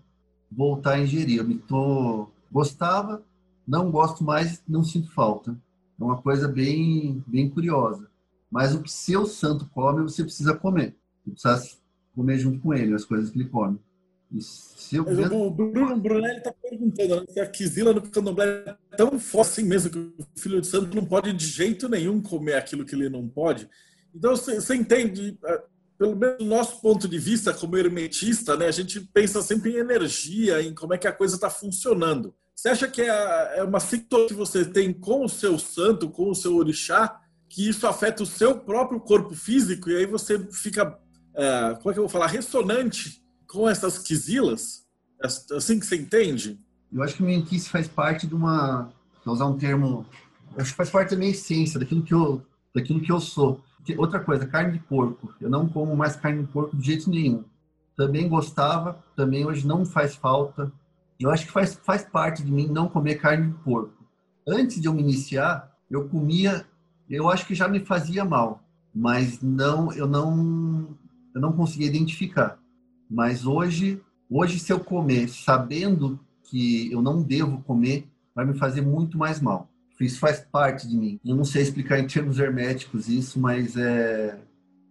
[0.51, 1.39] voltar a ingerir.
[1.39, 3.23] Eu me tô gostava,
[3.67, 5.57] não gosto mais, não sinto falta.
[5.99, 8.09] É uma coisa bem bem curiosa.
[8.51, 10.97] Mas o que seu santo come, você precisa comer.
[11.27, 11.79] Você precisa
[12.14, 13.79] comer junto com ele as coisas que ele come.
[14.93, 19.51] Eu o Bruno Brunelli está perguntando né, se a Quizila no candomblé é tão forte
[19.51, 22.95] assim mesmo que o filho de santo não pode de jeito nenhum comer aquilo que
[22.95, 23.68] ele não pode.
[24.14, 25.62] Então você, entende, é,
[25.99, 29.77] pelo menos do nosso ponto de vista como hermetista, né, a gente pensa sempre em
[29.77, 32.35] energia, em como é que a coisa está funcionando.
[32.55, 36.31] Você acha que é, é uma sintonia que você tem com o seu santo, com
[36.31, 40.99] o seu orixá, que isso afeta o seu próprio corpo físico e aí você fica,
[41.35, 44.86] é, como é que eu vou falar, ressonante com essas quisilas?
[45.22, 46.59] Assim que você entende?
[46.92, 48.90] Eu acho que o menquice faz parte de uma.
[49.24, 50.07] Vou usar um termo.
[50.57, 52.42] Acho que faz parte da minha essência, daquilo que eu,
[52.74, 53.61] daquilo que eu sou.
[53.99, 55.34] Outra coisa, carne de porco.
[55.40, 57.44] Eu não como mais carne de porco de jeito nenhum.
[57.97, 60.72] Também gostava, também hoje não faz falta.
[61.18, 64.05] Eu acho que faz, faz parte de mim não comer carne de porco.
[64.47, 66.66] Antes de eu me iniciar, eu comia,
[67.09, 68.62] eu acho que já me fazia mal,
[68.94, 70.97] mas não, eu não,
[71.34, 72.59] eu não conseguia identificar.
[73.11, 74.00] Mas hoje,
[74.30, 79.40] hoje se eu comer sabendo que eu não devo comer, vai me fazer muito mais
[79.40, 79.68] mal.
[80.00, 81.18] Isso faz parte de mim.
[81.24, 84.38] Eu não sei explicar em termos herméticos isso, mas é,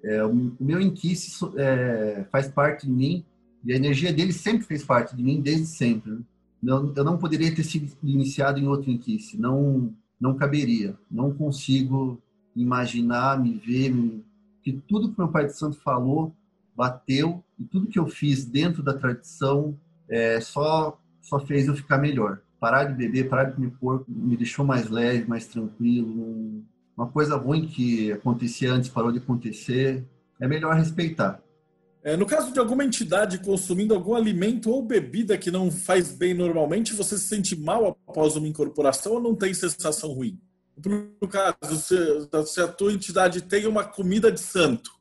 [0.04, 3.24] é o meu inquice é, faz parte de mim
[3.64, 6.12] e a energia dele sempre fez parte de mim desde sempre.
[6.12, 6.22] Né?
[6.64, 10.98] Eu, eu não poderia ter sido iniciado em outro inquice, não não caberia.
[11.12, 12.22] Não consigo
[12.56, 14.24] imaginar, me ver, me...
[14.64, 16.34] que tudo que meu pai de santo falou
[16.76, 19.78] bateu e tudo que eu fiz dentro da tradição
[20.10, 22.40] é, só só fez eu ficar melhor.
[22.60, 26.64] Parar de beber, parar de comer porco, me deixou mais leve, mais tranquilo.
[26.96, 30.06] Uma coisa ruim que acontecia antes parou de acontecer.
[30.40, 31.42] É melhor respeitar.
[32.04, 36.36] É, no caso de alguma entidade consumindo algum alimento ou bebida que não faz bem
[36.36, 40.40] normalmente, você se sente mal após uma incorporação ou não tem sensação ruim?
[40.86, 41.96] No caso, se,
[42.46, 44.95] se a tua entidade tem uma comida de santo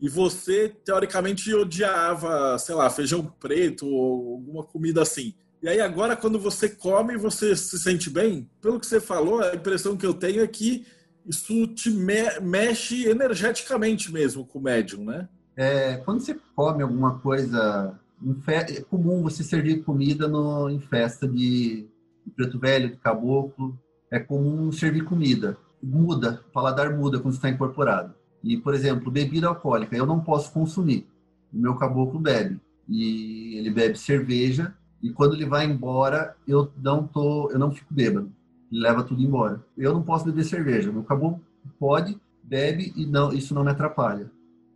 [0.00, 5.34] e você, teoricamente, odiava, sei lá, feijão preto ou alguma comida assim.
[5.62, 8.48] E aí agora, quando você come, você se sente bem?
[8.62, 10.86] Pelo que você falou, a impressão que eu tenho é que
[11.26, 15.28] isso te me mexe energeticamente mesmo com o médium, né?
[15.54, 18.00] É, quando você come alguma coisa,
[18.48, 21.86] é comum você servir comida no, em festa de,
[22.24, 23.78] de preto velho, de caboclo.
[24.10, 25.58] É comum servir comida.
[25.82, 28.14] Muda, o paladar muda quando está incorporado.
[28.42, 31.06] E, por exemplo, bebida alcoólica, eu não posso consumir.
[31.52, 32.58] O meu caboclo bebe.
[32.88, 34.74] E ele bebe cerveja.
[35.02, 38.32] E quando ele vai embora, eu não tô, eu não fico bêbado.
[38.70, 39.64] Ele leva tudo embora.
[39.76, 40.92] Eu não posso beber cerveja.
[40.92, 41.40] Meu caboclo
[41.78, 44.30] pode, bebe e não, isso não me atrapalha.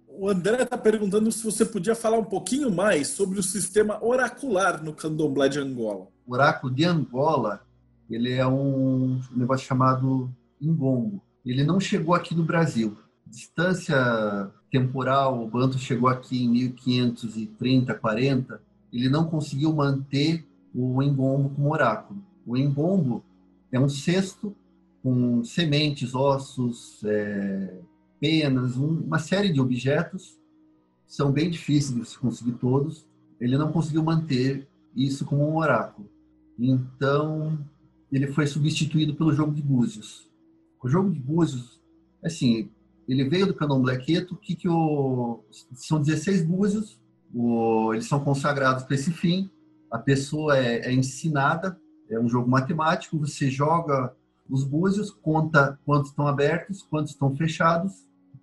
[0.08, 4.82] O André está perguntando se você podia falar um pouquinho mais sobre o sistema oracular
[4.82, 6.06] no candomblé de Angola.
[6.24, 7.60] O oráculo de Angola,
[8.08, 11.20] ele é um negócio chamado Ingongo.
[11.44, 12.96] Ele não chegou aqui no Brasil
[13.26, 18.60] distância temporal, o Banto chegou aqui em 1530, 40,
[18.92, 22.20] ele não conseguiu manter o engombo como oráculo.
[22.46, 23.24] O engombo
[23.70, 24.54] é um cesto
[25.02, 27.80] com sementes, ossos, é,
[28.20, 30.38] penas, um, uma série de objetos.
[31.06, 33.06] São bem difíceis de se conseguir todos.
[33.40, 34.66] Ele não conseguiu manter
[34.96, 36.08] isso como um oráculo.
[36.58, 37.58] Então,
[38.10, 40.28] ele foi substituído pelo jogo de búzios.
[40.82, 41.80] O jogo de búzios,
[42.22, 42.70] assim,
[43.08, 47.00] ele veio do candomblé queto, que, que o, são 16 búzios,
[47.34, 49.50] o, eles são consagrados para esse fim,
[49.90, 51.78] a pessoa é, é, ensinada,
[52.10, 54.14] é um jogo matemático, você joga
[54.48, 57.92] os búzios, conta quantos estão abertos, quantos estão fechados,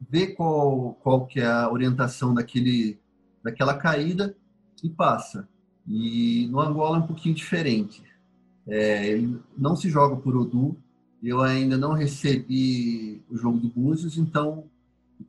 [0.10, 3.00] vê qual, qual que é a orientação daquele,
[3.44, 4.36] daquela caída
[4.84, 5.48] e passa.
[5.88, 8.04] E no Angola é um pouquinho diferente.
[8.68, 9.20] É,
[9.58, 10.78] não se joga por Odu,
[11.22, 14.66] eu ainda não recebi o jogo de búzios, então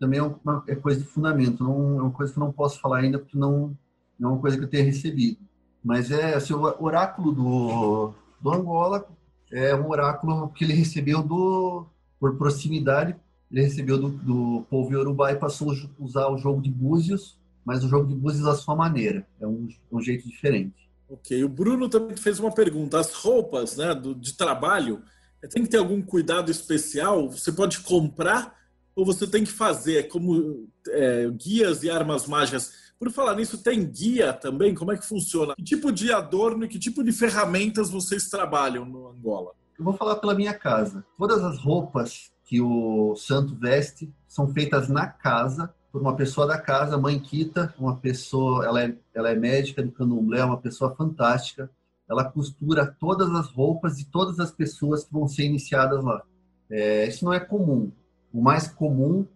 [0.01, 1.63] também é, uma, é coisa de fundamento.
[1.63, 3.77] Não, é uma coisa que eu não posso falar ainda porque não,
[4.19, 5.39] não é uma coisa que eu tenha recebido.
[5.85, 9.07] Mas é assim, o oráculo do, do Angola
[9.51, 11.87] é um oráculo que ele recebeu do
[12.19, 13.17] por proximidade.
[13.51, 17.85] Ele recebeu do, do povo Yorubá e passou a usar o jogo de búzios, mas
[17.85, 19.27] o jogo de búzios à sua maneira.
[19.41, 20.89] É um, um jeito diferente.
[21.11, 21.45] Ok.
[21.45, 22.99] O Bruno também fez uma pergunta.
[22.99, 25.03] As roupas né, do, de trabalho
[25.49, 27.31] tem que ter algum cuidado especial?
[27.31, 28.57] Você pode comprar
[28.95, 29.99] ou você tem que fazer?
[29.99, 32.93] É como é, guias e armas mágicas.
[32.99, 34.75] Por falar nisso, tem guia também?
[34.75, 35.55] Como é que funciona?
[35.57, 39.53] Que tipo de adorno e que tipo de ferramentas vocês trabalham no Angola?
[39.79, 41.05] Eu vou falar pela minha casa.
[41.19, 46.59] Todas as roupas que o santo veste são feitas na casa por uma pessoa da
[46.59, 51.71] casa, mãe Kita, uma pessoa, ela é, ela é médica do candomblé, uma pessoa fantástica
[52.13, 56.23] ela costura todas as roupas de todas as pessoas que vão ser iniciadas lá.
[56.71, 57.91] É, isso não é comum.
[58.33, 59.27] O mais comum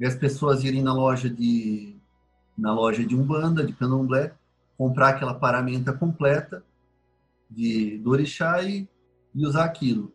[0.00, 1.94] é as pessoas irem na loja de
[2.56, 4.32] na loja de umbanda, de candomblé,
[4.78, 6.64] comprar aquela paramenta completa
[7.50, 8.88] de do orixá e,
[9.34, 10.10] e usar aquilo.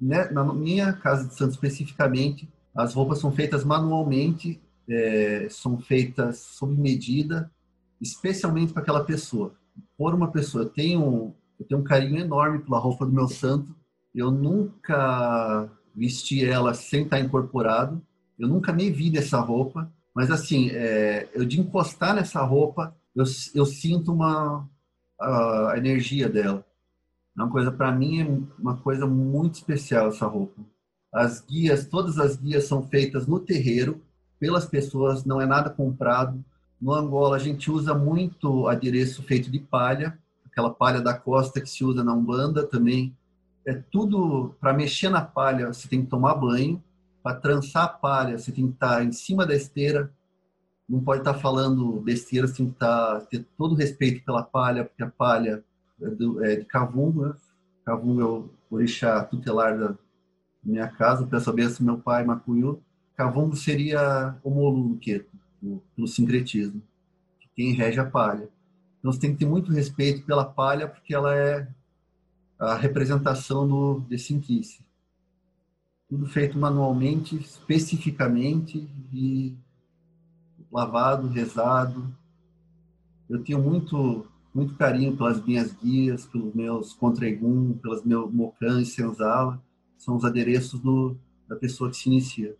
[0.00, 0.28] Né?
[0.30, 6.74] Na minha casa de santo especificamente, as roupas são feitas manualmente, é, são feitas sob
[6.74, 7.48] medida,
[8.00, 9.54] especialmente para aquela pessoa.
[9.96, 13.74] Por uma pessoa, eu tenho eu tenho um carinho enorme pela roupa do meu santo.
[14.12, 18.02] Eu nunca vesti ela sem estar incorporado.
[18.38, 19.90] Eu nunca me vi nessa roupa.
[20.14, 24.68] Mas, assim, é, eu de encostar nessa roupa, eu, eu sinto uma
[25.18, 26.66] a, a energia dela.
[27.38, 30.60] É uma coisa, para mim, é uma coisa muito especial essa roupa.
[31.14, 34.02] As guias, todas as guias são feitas no terreiro,
[34.38, 36.44] pelas pessoas, não é nada comprado.
[36.80, 40.18] No Angola, a gente usa muito adereço feito de palha,
[40.52, 43.16] aquela palha da costa que se usa na Umbanda também.
[43.66, 46.82] É tudo para mexer na palha, você tem que tomar banho.
[47.22, 50.12] Para trançar a palha, você tem que estar tá em cima da esteira.
[50.88, 54.24] Não pode estar tá falando besteira, você tem que estar, tá, ter todo o respeito
[54.24, 55.64] pela palha, porque a palha
[56.00, 57.34] é, do, é de Cavungo, né?
[57.84, 59.94] Cavungo é o orixá tutelar da
[60.62, 62.82] minha casa, peço a benção meu pai, Macuyu.
[63.16, 65.30] Cavungo seria o Molu Queto,
[65.94, 66.82] pelo sincretismo,
[67.54, 68.48] quem rege a palha.
[69.02, 71.68] Então você tem que ter muito respeito pela palha, porque ela é
[72.56, 74.86] a representação do, desse inquice.
[76.08, 79.56] Tudo feito manualmente, especificamente, e
[80.70, 82.14] lavado, rezado.
[83.28, 84.24] Eu tenho muito
[84.54, 89.60] muito carinho pelas minhas guias, pelos meus contraegum, pelas meus mocãs, senzala.
[89.96, 91.16] São os adereços do,
[91.48, 92.54] da pessoa que se inicia.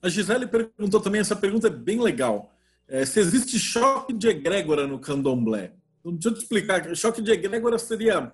[0.00, 2.55] A Gisele perguntou também, essa pergunta é bem legal.
[2.88, 5.72] É, se existe choque de egrégora no candomblé.
[6.00, 6.96] Então, deixa eu te explicar.
[6.96, 8.32] Choque de egrégora seria...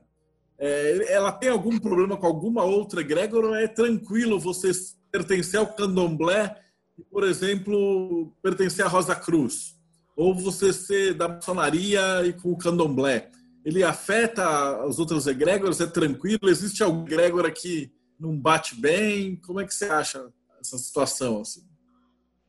[0.59, 4.71] É, ela tem algum problema com alguma outra egrégora ou é tranquilo você
[5.11, 6.57] pertencer ao candomblé
[6.99, 9.75] e, por exemplo, pertencer à Rosa Cruz?
[10.15, 13.31] Ou você ser da maçonaria e com o candomblé?
[13.65, 15.81] Ele afeta as outras egrégoras?
[15.81, 16.49] É tranquilo?
[16.49, 17.91] Existe algum egrégora que
[18.21, 19.37] não bate bem?
[19.37, 20.31] Como é que você acha
[20.61, 21.41] essa situação?
[21.41, 21.63] Assim?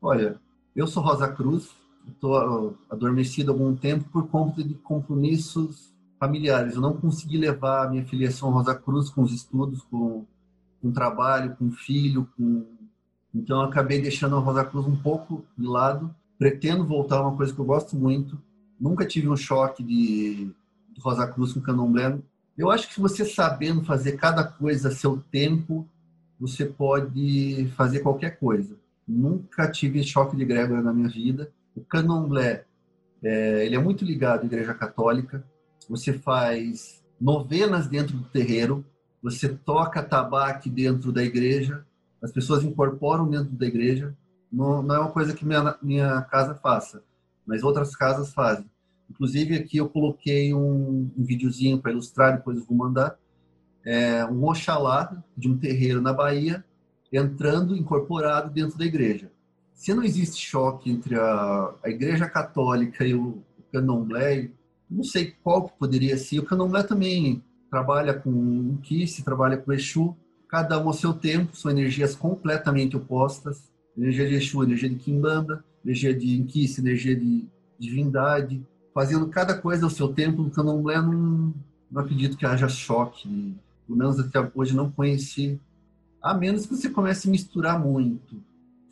[0.02, 0.40] Olha,
[0.76, 1.70] eu sou Rosa Cruz,
[2.12, 6.76] estou adormecido há algum tempo por conta de compromissos familiares.
[6.76, 10.26] Eu não consegui levar a minha filiação Rosa Cruz com os estudos, com,
[10.82, 12.66] com o trabalho, com o filho, com...
[13.34, 16.14] então eu acabei deixando a Rosa Cruz um pouco de lado.
[16.38, 18.40] Pretendo voltar a uma coisa que eu gosto muito.
[18.80, 20.50] Nunca tive um choque de,
[20.92, 22.18] de Rosa Cruz com Candomblé.
[22.58, 25.88] Eu acho que você sabendo fazer cada coisa a seu tempo,
[26.40, 28.76] você pode fazer qualquer coisa.
[29.08, 31.52] Nunca tive choque de egrégora na minha vida.
[31.76, 32.66] O candomblé,
[33.24, 35.44] é, ele é muito ligado à igreja católica.
[35.90, 38.86] Você faz novenas dentro do terreiro,
[39.22, 41.86] você toca tabaque dentro da igreja,
[42.22, 44.16] as pessoas incorporam dentro da igreja.
[44.52, 47.04] Não, não é uma coisa que minha, minha casa faça,
[47.46, 48.70] mas outras casas fazem.
[49.10, 53.18] Inclusive aqui eu coloquei um, um videozinho para ilustrar, depois eu vou mandar.
[53.86, 56.64] É, um Oxalá de um terreiro na Bahia,
[57.12, 59.32] entrando incorporado dentro da igreja.
[59.84, 64.50] Se não existe choque entre a, a igreja católica e o, candomblé,
[64.90, 66.40] não sei qual que poderia ser.
[66.40, 70.16] O candomblé também trabalha com o Kiss, trabalha com o Exu,
[70.48, 73.70] cada um ao seu tempo, são energias completamente opostas.
[73.98, 77.46] Energia de Exu, energia de Kimbanda, energia de Inquice, energia de
[77.78, 80.44] divindade, fazendo cada coisa ao seu tempo.
[80.44, 81.54] No candomblé não,
[81.92, 83.54] não acredito que haja choque,
[83.86, 85.60] pelo menos até hoje não conheci
[86.22, 88.42] a menos que você comece a misturar muito.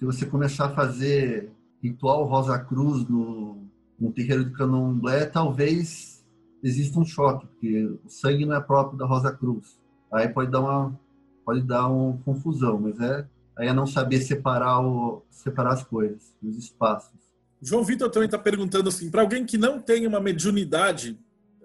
[0.01, 3.67] Se você começar a fazer ritual Rosa Cruz no,
[3.99, 6.25] no terreiro de candomblé, talvez
[6.63, 9.79] exista um choque, porque o sangue não é próprio da Rosa Cruz.
[10.11, 10.99] Aí pode dar uma,
[11.45, 16.33] pode dar uma confusão, mas é aí é não saber separar, o, separar as coisas,
[16.41, 17.19] os espaços.
[17.61, 21.15] João Vitor também está perguntando assim, para alguém que não tem uma mediunidade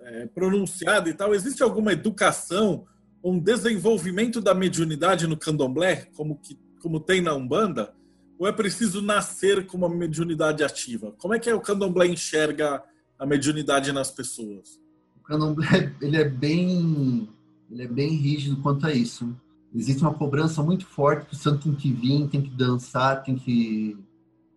[0.02, 2.84] é, pronunciada e tal, existe alguma educação
[3.24, 7.96] um desenvolvimento da mediunidade no candomblé, como, que, como tem na Umbanda?
[8.38, 11.12] Ou é preciso nascer com uma mediunidade ativa?
[11.18, 12.82] Como é que o candomblé enxerga
[13.18, 14.80] a mediunidade nas pessoas?
[15.16, 17.28] O candomblé ele é bem,
[17.70, 19.34] ele é bem rígido quanto a isso.
[19.74, 23.36] Existe uma cobrança muito forte que o santo tem que vir, tem que dançar, tem
[23.36, 23.96] que,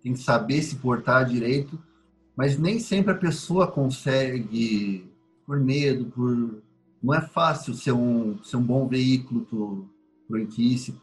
[0.01, 1.77] tem que saber se portar direito,
[2.36, 5.09] mas nem sempre a pessoa consegue,
[5.45, 6.61] por medo, por
[7.01, 9.45] não é fácil ser um, ser um bom veículo
[10.27, 10.95] para o Inquice.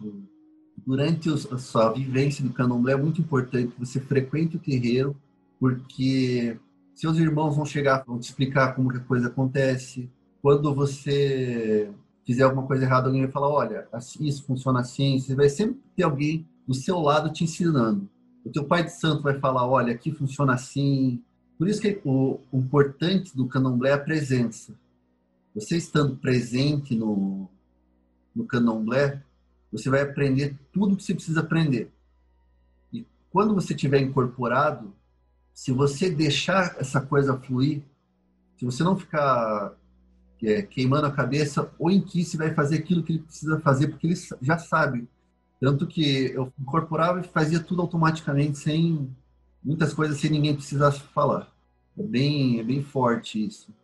[0.86, 5.16] Durante a sua vivência no candomblé é muito importante que você frequente o terreiro,
[5.58, 6.58] porque
[6.94, 10.08] seus irmãos vão chegar, vão te explicar como que a coisa acontece.
[10.40, 11.90] Quando você
[12.24, 15.18] fizer alguma coisa errada, alguém vai falar, olha, assim, isso funciona assim.
[15.18, 18.08] Você vai sempre ter alguém do seu lado te ensinando.
[18.44, 21.20] O teu pai de santo vai falar, olha, aqui funciona assim.
[21.58, 24.72] Por isso que o, o importante do candomblé é a presença
[25.56, 27.48] você estando presente no,
[28.34, 29.22] no candomblé,
[29.70, 31.90] você vai aprender tudo que você precisa aprender.
[32.92, 34.94] E quando você tiver incorporado,
[35.52, 37.82] se você deixar essa coisa fluir,
[38.56, 39.74] se você não ficar
[40.42, 44.16] é, queimando a cabeça, o Inquice vai fazer aquilo que ele precisa fazer, porque ele
[44.40, 45.08] já sabe.
[45.60, 49.10] Tanto que eu incorporava e fazia tudo automaticamente, sem
[49.64, 51.50] muitas coisas, sem ninguém precisar falar.
[51.98, 53.74] É bem, é bem forte isso.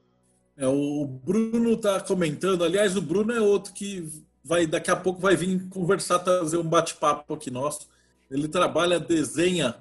[0.56, 2.62] É, o Bruno está comentando.
[2.62, 4.06] Aliás, o Bruno é outro que
[4.44, 7.88] vai daqui a pouco vai vir conversar, fazer um bate-papo aqui nosso.
[8.30, 9.76] Ele trabalha, desenha.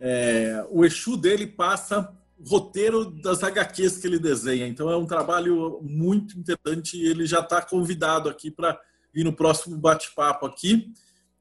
[0.00, 2.12] É, o Exu dele passa
[2.44, 4.66] roteiro das HQs que ele desenha.
[4.66, 8.78] Então é um trabalho muito interessante e ele já está convidado aqui para
[9.14, 10.92] vir no próximo bate-papo aqui.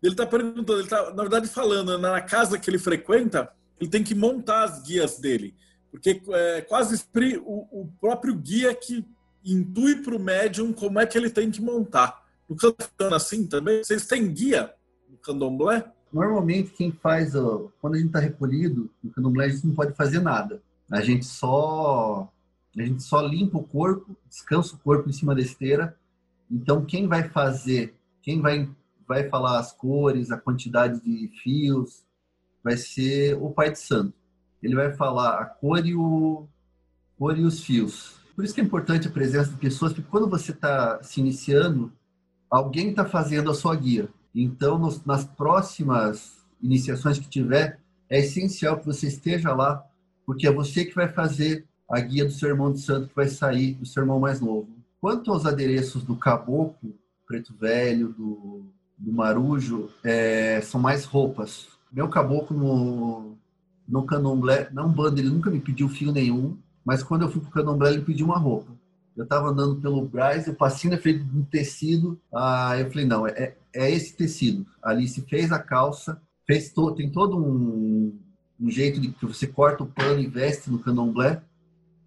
[0.01, 4.03] Ele está perguntando, ele está, na verdade, falando, na casa que ele frequenta, ele tem
[4.03, 5.55] que montar as guias dele.
[5.89, 7.03] Porque é quase
[7.43, 9.05] o, o próprio guia que
[9.43, 12.20] intui para o médium como é que ele tem que montar.
[12.52, 13.84] No candomblé assim também?
[13.84, 14.74] Vocês têm guia
[15.10, 15.91] no candomblé?
[16.12, 17.34] Normalmente quem faz,
[17.80, 20.62] quando a gente está recolhido, no candomblé a gente não pode fazer nada.
[20.89, 22.30] A gente só
[22.78, 25.97] a gente só limpa o corpo, descansa o corpo em cima da esteira.
[26.49, 28.70] Então quem vai fazer, quem vai
[29.08, 32.04] vai falar as cores, a quantidade de fios,
[32.64, 34.22] vai ser o pai de santo
[34.62, 36.47] ele vai falar a cor e, o,
[37.18, 38.20] cor e os fios.
[38.36, 41.91] Por isso que é importante a presença de pessoas, porque quando você está se iniciando,
[42.52, 44.10] alguém está fazendo a sua guia.
[44.36, 47.80] Então, nos, nas próximas iniciações que tiver,
[48.10, 49.84] é essencial que você esteja lá
[50.26, 53.28] porque é você que vai fazer a guia do seu irmão de santo que vai
[53.28, 54.70] sair do seu irmão mais novo.
[54.99, 56.93] Quanto aos adereços do caboclo,
[57.26, 58.66] preto velho, do,
[58.97, 61.68] do marujo, é, são mais roupas.
[61.91, 63.36] Meu caboclo no,
[63.88, 67.52] no candomblé, não banda, ele nunca me pediu fio nenhum, mas quando eu fui pro
[67.52, 68.72] candomblé, ele pediu uma roupa.
[69.22, 72.19] Eu estava andando pelo Braz, o passinho é feito de um tecido.
[72.34, 74.65] Ah, eu falei, não, é, é esse tecido.
[74.82, 78.19] Ali se fez a calça, fez to, tem todo um,
[78.59, 81.39] um jeito de que você corta o pano e veste no candomblé.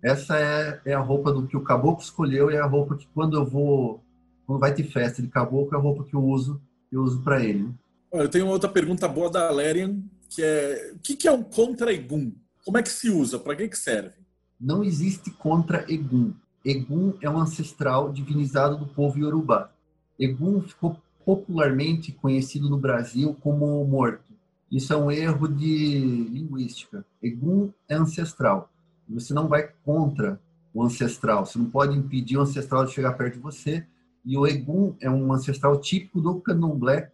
[0.03, 3.07] Essa é, é a roupa do que o caboclo escolheu e é a roupa que
[3.15, 4.03] quando eu vou,
[4.45, 6.61] quando vai ter festa de caboclo, é a roupa que eu uso,
[6.91, 7.73] eu uso para ele.
[8.13, 12.33] Eu tenho outra pergunta boa da Lerian, que é o que é um contra-egum?
[12.65, 13.39] Como é que se usa?
[13.39, 14.15] Para que, que serve?
[14.61, 16.35] Não existe contra-egum.
[16.65, 19.71] Egum é um ancestral divinizado do povo Yorubá.
[20.19, 24.33] Egum ficou popularmente conhecido no Brasil como morto.
[24.71, 25.99] Isso é um erro de
[26.31, 27.05] linguística.
[27.23, 28.71] Egum é ancestral.
[29.09, 30.41] Você não vai contra
[30.73, 31.45] o ancestral.
[31.45, 33.87] Você não pode impedir o ancestral de chegar perto de você.
[34.25, 37.13] E o Egum é um ancestral típico do candomblé,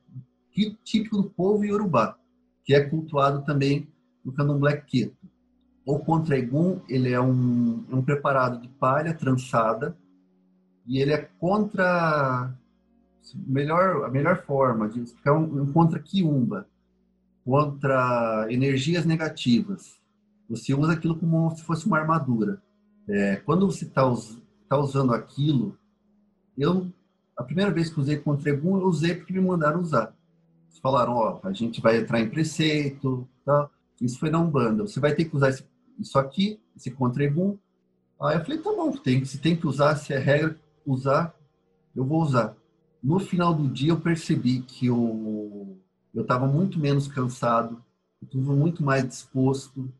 [0.84, 2.16] típico do povo Yorubá,
[2.64, 3.88] que é cultuado também
[4.24, 5.19] no candomblé queto.
[5.90, 9.96] O contra-egum, ele é um, é um preparado de palha trançada
[10.86, 12.54] e ele é contra
[13.34, 16.68] melhor a melhor forma de é um, um contra quiumba,
[17.44, 19.98] contra energias negativas.
[20.48, 22.62] Você usa aquilo como se fosse uma armadura.
[23.08, 24.02] É, quando você está
[24.68, 25.76] tá usando aquilo,
[26.56, 26.86] eu
[27.36, 30.14] a primeira vez que usei contra egum, eu usei porque me mandaram usar.
[30.68, 33.68] Eles falaram, ó, a gente vai entrar em preceito, tá?
[34.00, 34.86] Isso foi na Umbanda.
[34.86, 35.64] Você vai ter que usar esse
[36.00, 37.58] isso aqui, esse Contrebum.
[38.20, 41.34] Aí eu falei, tá bom, tem, se tem que usar, se é regra, usar,
[41.94, 42.56] eu vou usar.
[43.02, 45.78] No final do dia eu percebi que eu
[46.14, 47.82] estava muito menos cansado,
[48.22, 49.92] estava muito mais disposto.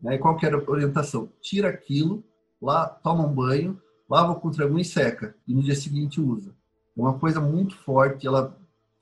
[0.00, 0.14] Né?
[0.14, 1.28] E qual que era a orientação?
[1.40, 2.24] Tira aquilo,
[2.60, 5.34] lá, toma um banho, lava o Contrebum e seca.
[5.46, 6.54] E no dia seguinte usa.
[6.96, 8.56] É uma coisa muito forte, ela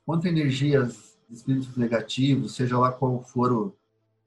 [0.05, 3.75] contra energias espíritos negativos, seja lá qual for o,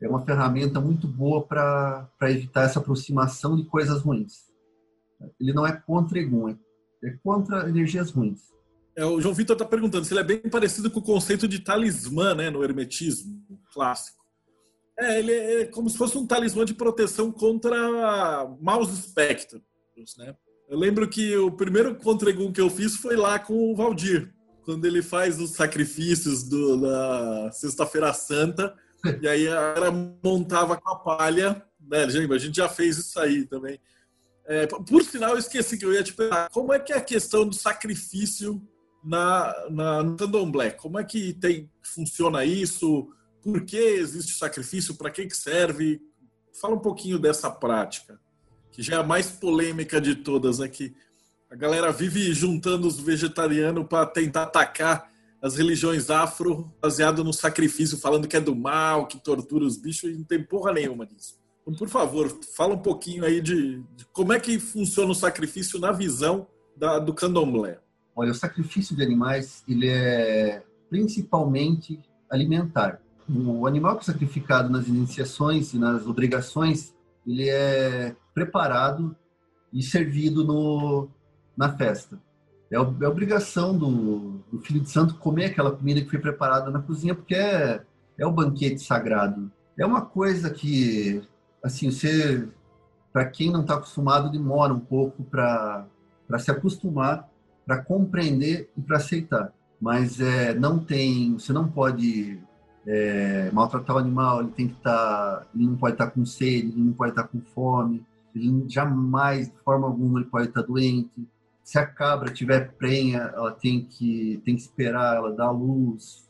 [0.02, 4.50] é uma ferramenta muito boa para evitar essa aproximação de coisas ruins.
[5.38, 6.56] Ele não é contra Egum, é,
[7.04, 8.40] é contra energias ruins.
[8.96, 11.60] É, o João Vitor está perguntando se ele é bem parecido com o conceito de
[11.60, 13.42] talismã né, no hermetismo
[13.72, 14.18] clássico.
[14.98, 17.76] É, ele é como se fosse um talismã de proteção contra
[18.60, 19.62] maus espectros.
[20.18, 20.34] Né?
[20.68, 24.32] Eu lembro que o primeiro contra-egum que eu fiz foi lá com o Valdir,
[24.64, 28.74] quando ele faz os sacrifícios do, da Sexta-feira Santa
[29.22, 29.90] e aí ela
[30.22, 32.04] montava com a palha, né?
[32.04, 33.78] A gente já fez isso aí também.
[34.46, 37.00] É, por sinal, eu esqueci que eu ia te perguntar, como é que é a
[37.00, 38.60] questão do sacrifício
[39.04, 40.70] na, na, no candomblé?
[40.70, 43.08] Como é que tem, funciona isso?
[43.42, 44.96] Por que existe sacrifício?
[44.96, 46.00] Para que, que serve?
[46.60, 48.20] Fala um pouquinho dessa prática,
[48.72, 50.58] que já é a mais polêmica de todas.
[50.58, 50.68] Né?
[51.50, 55.09] a galera vive juntando os vegetarianos para tentar atacar
[55.42, 60.10] as religiões afro baseado no sacrifício, falando que é do mal, que tortura os bichos,
[60.10, 61.38] e não tem porra nenhuma disso.
[61.62, 65.78] Então, por favor, fala um pouquinho aí de, de como é que funciona o sacrifício
[65.78, 67.78] na visão da, do candomblé.
[68.14, 73.00] Olha, o sacrifício de animais, ele é principalmente alimentar.
[73.28, 76.92] O animal que é sacrificado nas iniciações e nas obrigações,
[77.26, 79.16] ele é preparado
[79.72, 81.08] e servido no,
[81.56, 82.20] na festa.
[82.70, 86.80] É, é obrigação do, do, filho de santo comer aquela comida que foi preparada na
[86.80, 87.82] cozinha, porque é,
[88.16, 89.50] é o banquete sagrado.
[89.76, 91.20] É uma coisa que,
[91.62, 92.48] assim, você,
[93.12, 95.86] para quem não está acostumado, demora um pouco para
[96.38, 97.28] se acostumar,
[97.66, 99.52] para compreender e para aceitar.
[99.80, 102.38] Mas é, não tem, você não pode
[102.86, 106.24] é, maltratar o animal, ele tem que estar, tá, ele não pode estar tá com
[106.24, 108.04] sede, ele não pode estar tá com fome,
[108.34, 111.26] ele jamais, de forma alguma, ele pode estar tá doente
[111.70, 116.28] se a cabra tiver prenha, ela tem que, tem que esperar ela dar luz,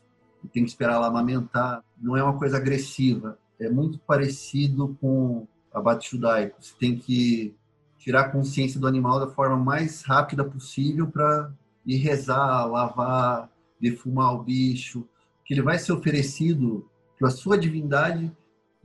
[0.53, 1.83] tem que esperar ela amamentar.
[1.99, 6.57] Não é uma coisa agressiva, é muito parecido com abate judaico.
[6.59, 7.55] Você tem que
[7.97, 11.51] tirar a consciência do animal da forma mais rápida possível para
[11.87, 15.09] ir rezar, lavar, defumar o bicho,
[15.43, 16.87] que ele vai ser oferecido
[17.17, 18.31] para a sua divindade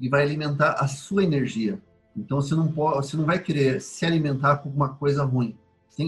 [0.00, 1.78] e vai alimentar a sua energia.
[2.16, 5.54] Então você não pode, você não vai querer se alimentar com alguma coisa ruim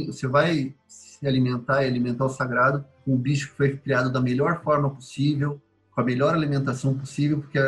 [0.07, 4.21] você vai se alimentar e alimentar o sagrado com um bicho que foi criado da
[4.21, 5.61] melhor forma possível,
[5.93, 7.59] com a melhor alimentação possível, porque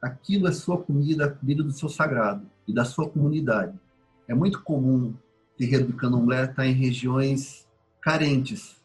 [0.00, 3.78] aquilo é sua comida, a comida do seu sagrado e da sua comunidade.
[4.26, 7.66] É muito comum o terreiro do candomblé estar em regiões
[8.00, 8.76] carentes.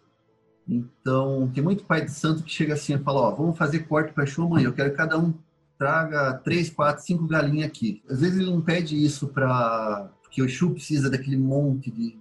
[0.68, 4.14] Então, tem muito pai de santo que chega assim e fala, ó, vamos fazer corte
[4.14, 5.34] para show amanhã, eu quero que cada um
[5.78, 8.04] traga três, quatro, cinco galinhas aqui.
[8.08, 12.18] Às vezes ele não pede isso para porque o Exu precisa daquele monte de.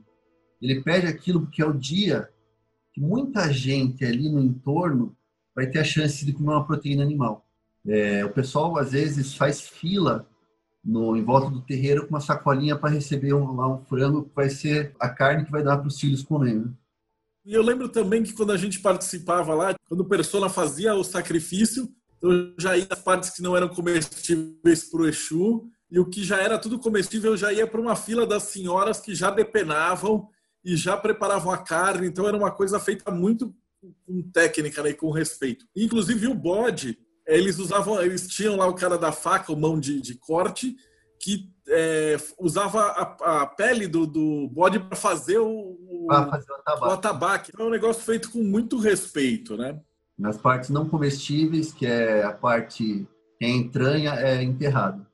[0.60, 2.28] Ele pede aquilo porque é o dia
[2.92, 5.16] que muita gente ali no entorno
[5.54, 7.46] vai ter a chance de comer uma proteína animal.
[7.86, 10.28] É, o pessoal às vezes faz fila
[10.84, 14.34] no em volta do terreiro com uma sacolinha para receber um, lá um frango que
[14.34, 16.54] vai ser a carne que vai dar para os filhos comer.
[16.54, 16.70] Né?
[17.44, 21.04] E eu lembro também que quando a gente participava lá, quando o Persona fazia o
[21.04, 21.88] sacrifício,
[22.22, 26.22] eu já ia as partes que não eram comestíveis para o Exu, e o que
[26.22, 30.28] já era tudo comestível já ia para uma fila das senhoras que já depenavam
[30.64, 33.54] e já preparavam a carne, então era uma coisa feita muito
[34.06, 35.66] com técnica né, e com respeito.
[35.74, 40.00] Inclusive o bode, eles usavam, eles tinham lá o cara da faca, o mão de,
[40.00, 40.76] de corte,
[41.18, 46.54] que é, usava a, a, pele do, do bode para fazer o, o, fazer o,
[46.56, 46.84] atabaque.
[46.84, 47.50] o atabaque.
[47.52, 49.78] Então é um negócio feito com muito respeito, né?
[50.18, 53.06] Nas partes não comestíveis, que é a parte
[53.38, 55.06] que é entranha, é enterrado.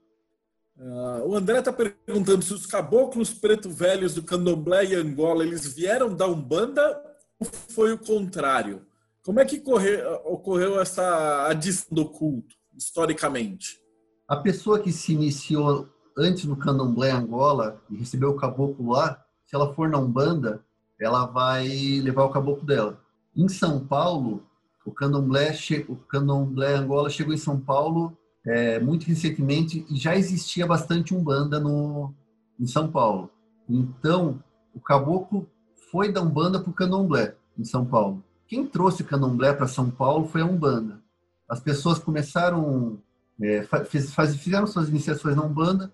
[0.79, 5.73] Uh, o André está perguntando se os caboclos preto velhos do Candomblé e Angola eles
[5.73, 7.03] vieram da Umbanda
[7.41, 8.85] ou foi o contrário?
[9.25, 9.63] Como é que
[10.25, 13.81] ocorreu essa adição do culto, historicamente?
[14.29, 19.55] A pessoa que se iniciou antes no Candomblé Angola e recebeu o caboclo lá, se
[19.55, 20.65] ela for na Umbanda,
[21.01, 21.67] ela vai
[22.03, 23.01] levar o caboclo dela.
[23.35, 24.47] Em São Paulo,
[24.85, 25.57] o Candomblé,
[25.89, 28.17] o Candomblé Angola chegou em São Paulo
[28.47, 32.15] é, muito recentemente e já existia bastante Umbanda no,
[32.59, 33.31] em São Paulo.
[33.69, 34.43] Então,
[34.73, 35.49] o caboclo
[35.91, 38.23] foi da Umbanda para o Candomblé, em São Paulo.
[38.47, 41.03] Quem trouxe o Candomblé para São Paulo foi a Umbanda.
[41.49, 42.99] As pessoas começaram,
[43.41, 45.93] é, faz, fizeram suas iniciações na Umbanda,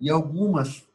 [0.00, 0.86] e algumas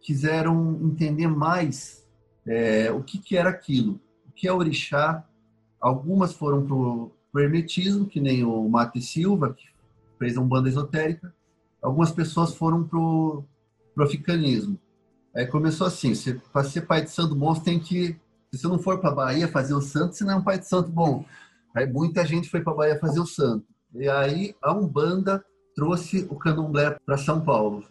[0.00, 2.04] quiseram entender mais
[2.44, 5.24] é, o que, que era aquilo, o que é orixá.
[5.80, 9.67] Algumas foram para o hermetismo, que nem o Mate Silva, que
[10.18, 11.32] fez a Umbanda esotérica.
[11.82, 13.44] Algumas pessoas foram para o
[14.00, 14.78] africanismo.
[15.34, 16.12] Aí começou assim,
[16.52, 18.16] para ser pai de santo bom, você tem que,
[18.50, 20.66] se você não for para Bahia fazer o santo, você não é um pai de
[20.66, 21.24] santo bom.
[21.74, 23.64] Aí muita gente foi para Bahia fazer o santo.
[23.94, 25.44] E aí a Umbanda
[25.74, 27.84] trouxe o candomblé para São Paulo.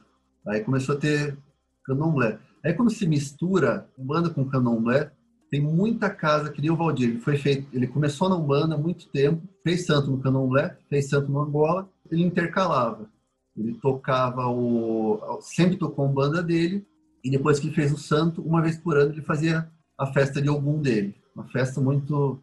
[0.45, 1.37] Aí começou a ter
[1.85, 2.37] candomblé.
[2.63, 5.11] Aí quando se mistura Umbanda com candomblé,
[5.49, 7.09] tem muita casa que nem o Valdir.
[7.09, 11.09] Ele foi feito, ele começou na Umbanda há muito tempo, fez santo no candomblé, fez
[11.09, 13.09] santo no Angola, ele intercalava.
[13.55, 16.85] Ele tocava o sempre tocou a Umbanda dele
[17.23, 20.47] e depois que fez o santo, uma vez por ano ele fazia a festa de
[20.47, 21.15] algum dele.
[21.35, 22.39] Uma festa muito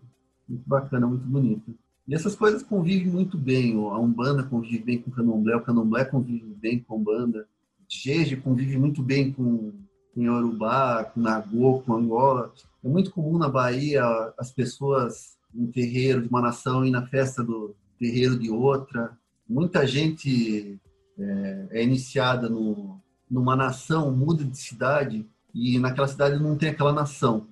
[0.49, 1.73] muito bacana, muito bonita.
[2.07, 3.75] E essas coisas convivem muito bem.
[3.75, 7.47] A Umbanda convive bem com o Candomblé, o Candomblé convive bem com a Umbanda.
[7.89, 9.73] Jeje convive muito bem com,
[10.15, 12.53] com Yorubá, com Nagô, com Angola.
[12.83, 14.05] É muito comum na Bahia
[14.39, 19.17] as pessoas no terreiro de uma nação ir na festa do terreiro de outra.
[19.49, 20.79] Muita gente
[21.19, 26.93] é, é iniciada no, numa nação, muda de cidade e naquela cidade não tem aquela
[26.93, 27.47] nação.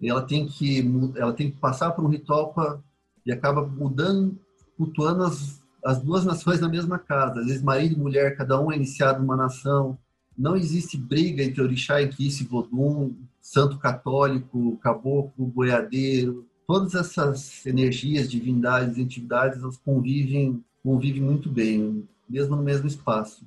[0.00, 0.84] E ela tem que
[1.16, 2.78] ela tem que passar por um ritual pra,
[3.24, 4.38] e acaba mudando,
[4.76, 7.40] cultuando as, as duas nações na mesma casa.
[7.40, 9.98] Às vezes, marido e mulher, cada um é iniciado numa nação.
[10.36, 16.46] Não existe briga entre orixá, inquice, vodum, santo católico, caboclo, boiadeiro.
[16.66, 23.46] Todas essas energias, divindades, entidades, elas convivem, convivem muito bem, mesmo no mesmo espaço.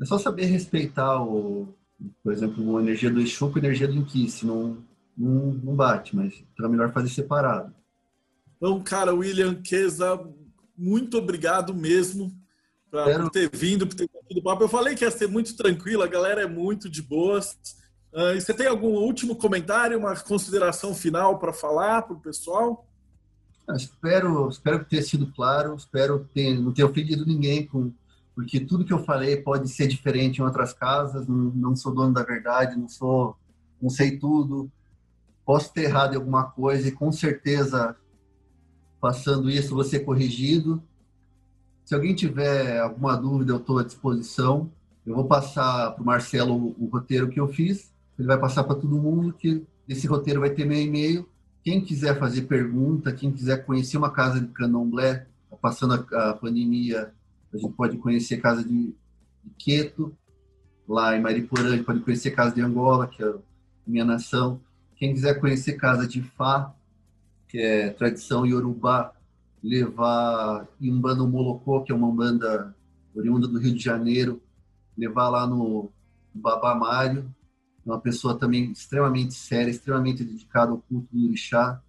[0.00, 1.68] É só saber respeitar, o,
[2.22, 4.46] por exemplo, a energia do Exu com a energia do Inquice.
[4.46, 4.78] Não,
[5.16, 7.74] não, não bate, mas então é melhor fazer separado.
[8.56, 10.20] Então, cara, William Kesa,
[10.76, 12.32] muito obrigado mesmo
[12.90, 13.24] pra, Quero...
[13.24, 14.64] por ter vindo, por ter tido papo.
[14.64, 17.58] Eu falei que ia ser muito tranquilo, a galera é muito de boas.
[18.12, 22.86] Uh, e você tem algum último comentário, uma consideração final para falar para o pessoal?
[23.66, 27.92] Eu espero, espero ter sido claro, espero ter, não ter ofendido ninguém, com,
[28.34, 32.12] porque tudo que eu falei pode ser diferente em outras casas, não, não sou dono
[32.12, 33.36] da verdade, não sou,
[33.80, 34.70] não sei tudo,
[35.44, 37.96] posso ter errado em alguma coisa e com certeza
[39.00, 40.82] passando isso, vou ser corrigido.
[41.84, 44.72] Se alguém tiver alguma dúvida, eu estou à disposição.
[45.04, 47.92] Eu vou passar para o Marcelo o roteiro que eu fiz.
[48.18, 51.28] Ele vai passar para todo mundo que esse roteiro vai ter meu e-mail.
[51.64, 56.34] Quem quiser fazer pergunta, quem quiser conhecer uma casa de candomblé, tá passando a, a
[56.34, 57.10] pandemia,
[57.50, 58.94] a gente pode conhecer a casa de,
[59.42, 60.14] de Queto,
[60.86, 63.38] lá em Mariporã, a gente pode conhecer a casa de Angola, que é a
[63.86, 64.60] minha nação.
[64.94, 66.74] Quem quiser conhecer casa de Fá,
[67.48, 69.12] que é tradição iorubá,
[69.62, 72.76] levar Umbanda Molocô, que é uma banda
[73.14, 74.42] oriunda do Rio de Janeiro,
[74.98, 75.90] levar lá no
[76.34, 77.34] Babá Mário,
[77.84, 81.80] uma pessoa também extremamente séria, extremamente dedicada ao culto do orixá.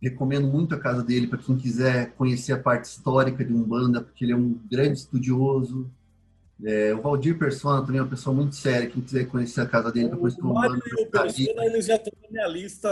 [0.00, 4.24] Recomendo muito a casa dele para quem quiser conhecer a parte histórica de Umbanda, porque
[4.24, 5.90] ele é um grande estudioso.
[6.62, 8.88] É, o Valdir Persona também é uma pessoa muito séria.
[8.88, 12.12] Quem quiser conhecer a casa dele, depois o Mário e o Persona, eles já estão
[12.22, 12.88] na minha lista.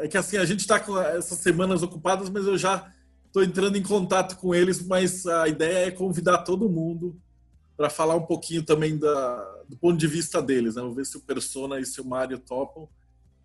[0.00, 2.90] É que assim, a gente está com essas semanas ocupadas, mas eu já
[3.26, 4.84] estou entrando em contato com eles.
[4.86, 7.16] Mas a ideia é convidar todo mundo
[7.78, 10.74] para falar um pouquinho também da, do ponto de vista deles.
[10.74, 10.82] Né?
[10.82, 12.88] Vamos ver se o Persona e se o Mário topam,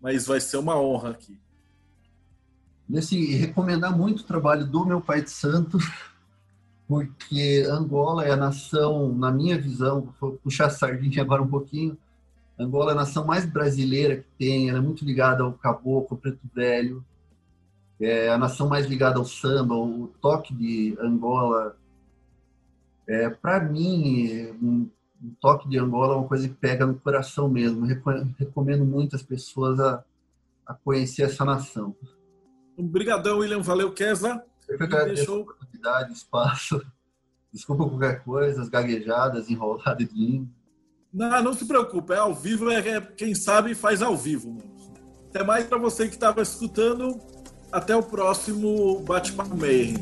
[0.00, 1.38] mas vai ser uma honra aqui.
[2.88, 5.78] Nesse, recomendar muito o trabalho do meu pai de santo,
[6.88, 11.96] porque Angola é a nação, na minha visão, vou puxar a sardinha agora um pouquinho,
[12.58, 16.18] Angola é a nação mais brasileira que tem, ela é muito ligada ao caboclo, ao
[16.18, 17.04] preto velho,
[18.00, 21.76] é a nação mais ligada ao samba, o toque de Angola
[23.06, 24.90] é, para mim, um,
[25.22, 27.86] um, toque de Angola é uma coisa que pega no coração mesmo.
[28.38, 30.02] Recomendo muito as pessoas a,
[30.66, 31.94] a conhecer essa nação.
[32.76, 33.60] Obrigadão, William.
[33.60, 34.42] Valeu, Kesa.
[34.68, 35.38] Eu que agradeço deixou...
[35.38, 36.84] a oportunidade, espaço.
[37.52, 40.48] Desculpa qualquer coisa, as gaguejadas, enroladas de língua.
[41.12, 42.12] Não, não se preocupe.
[42.12, 44.58] É ao vivo, é, é quem sabe faz ao vivo.
[45.28, 47.20] Até mais para você que estava escutando.
[47.70, 49.98] Até o próximo Bate-Papo Meio.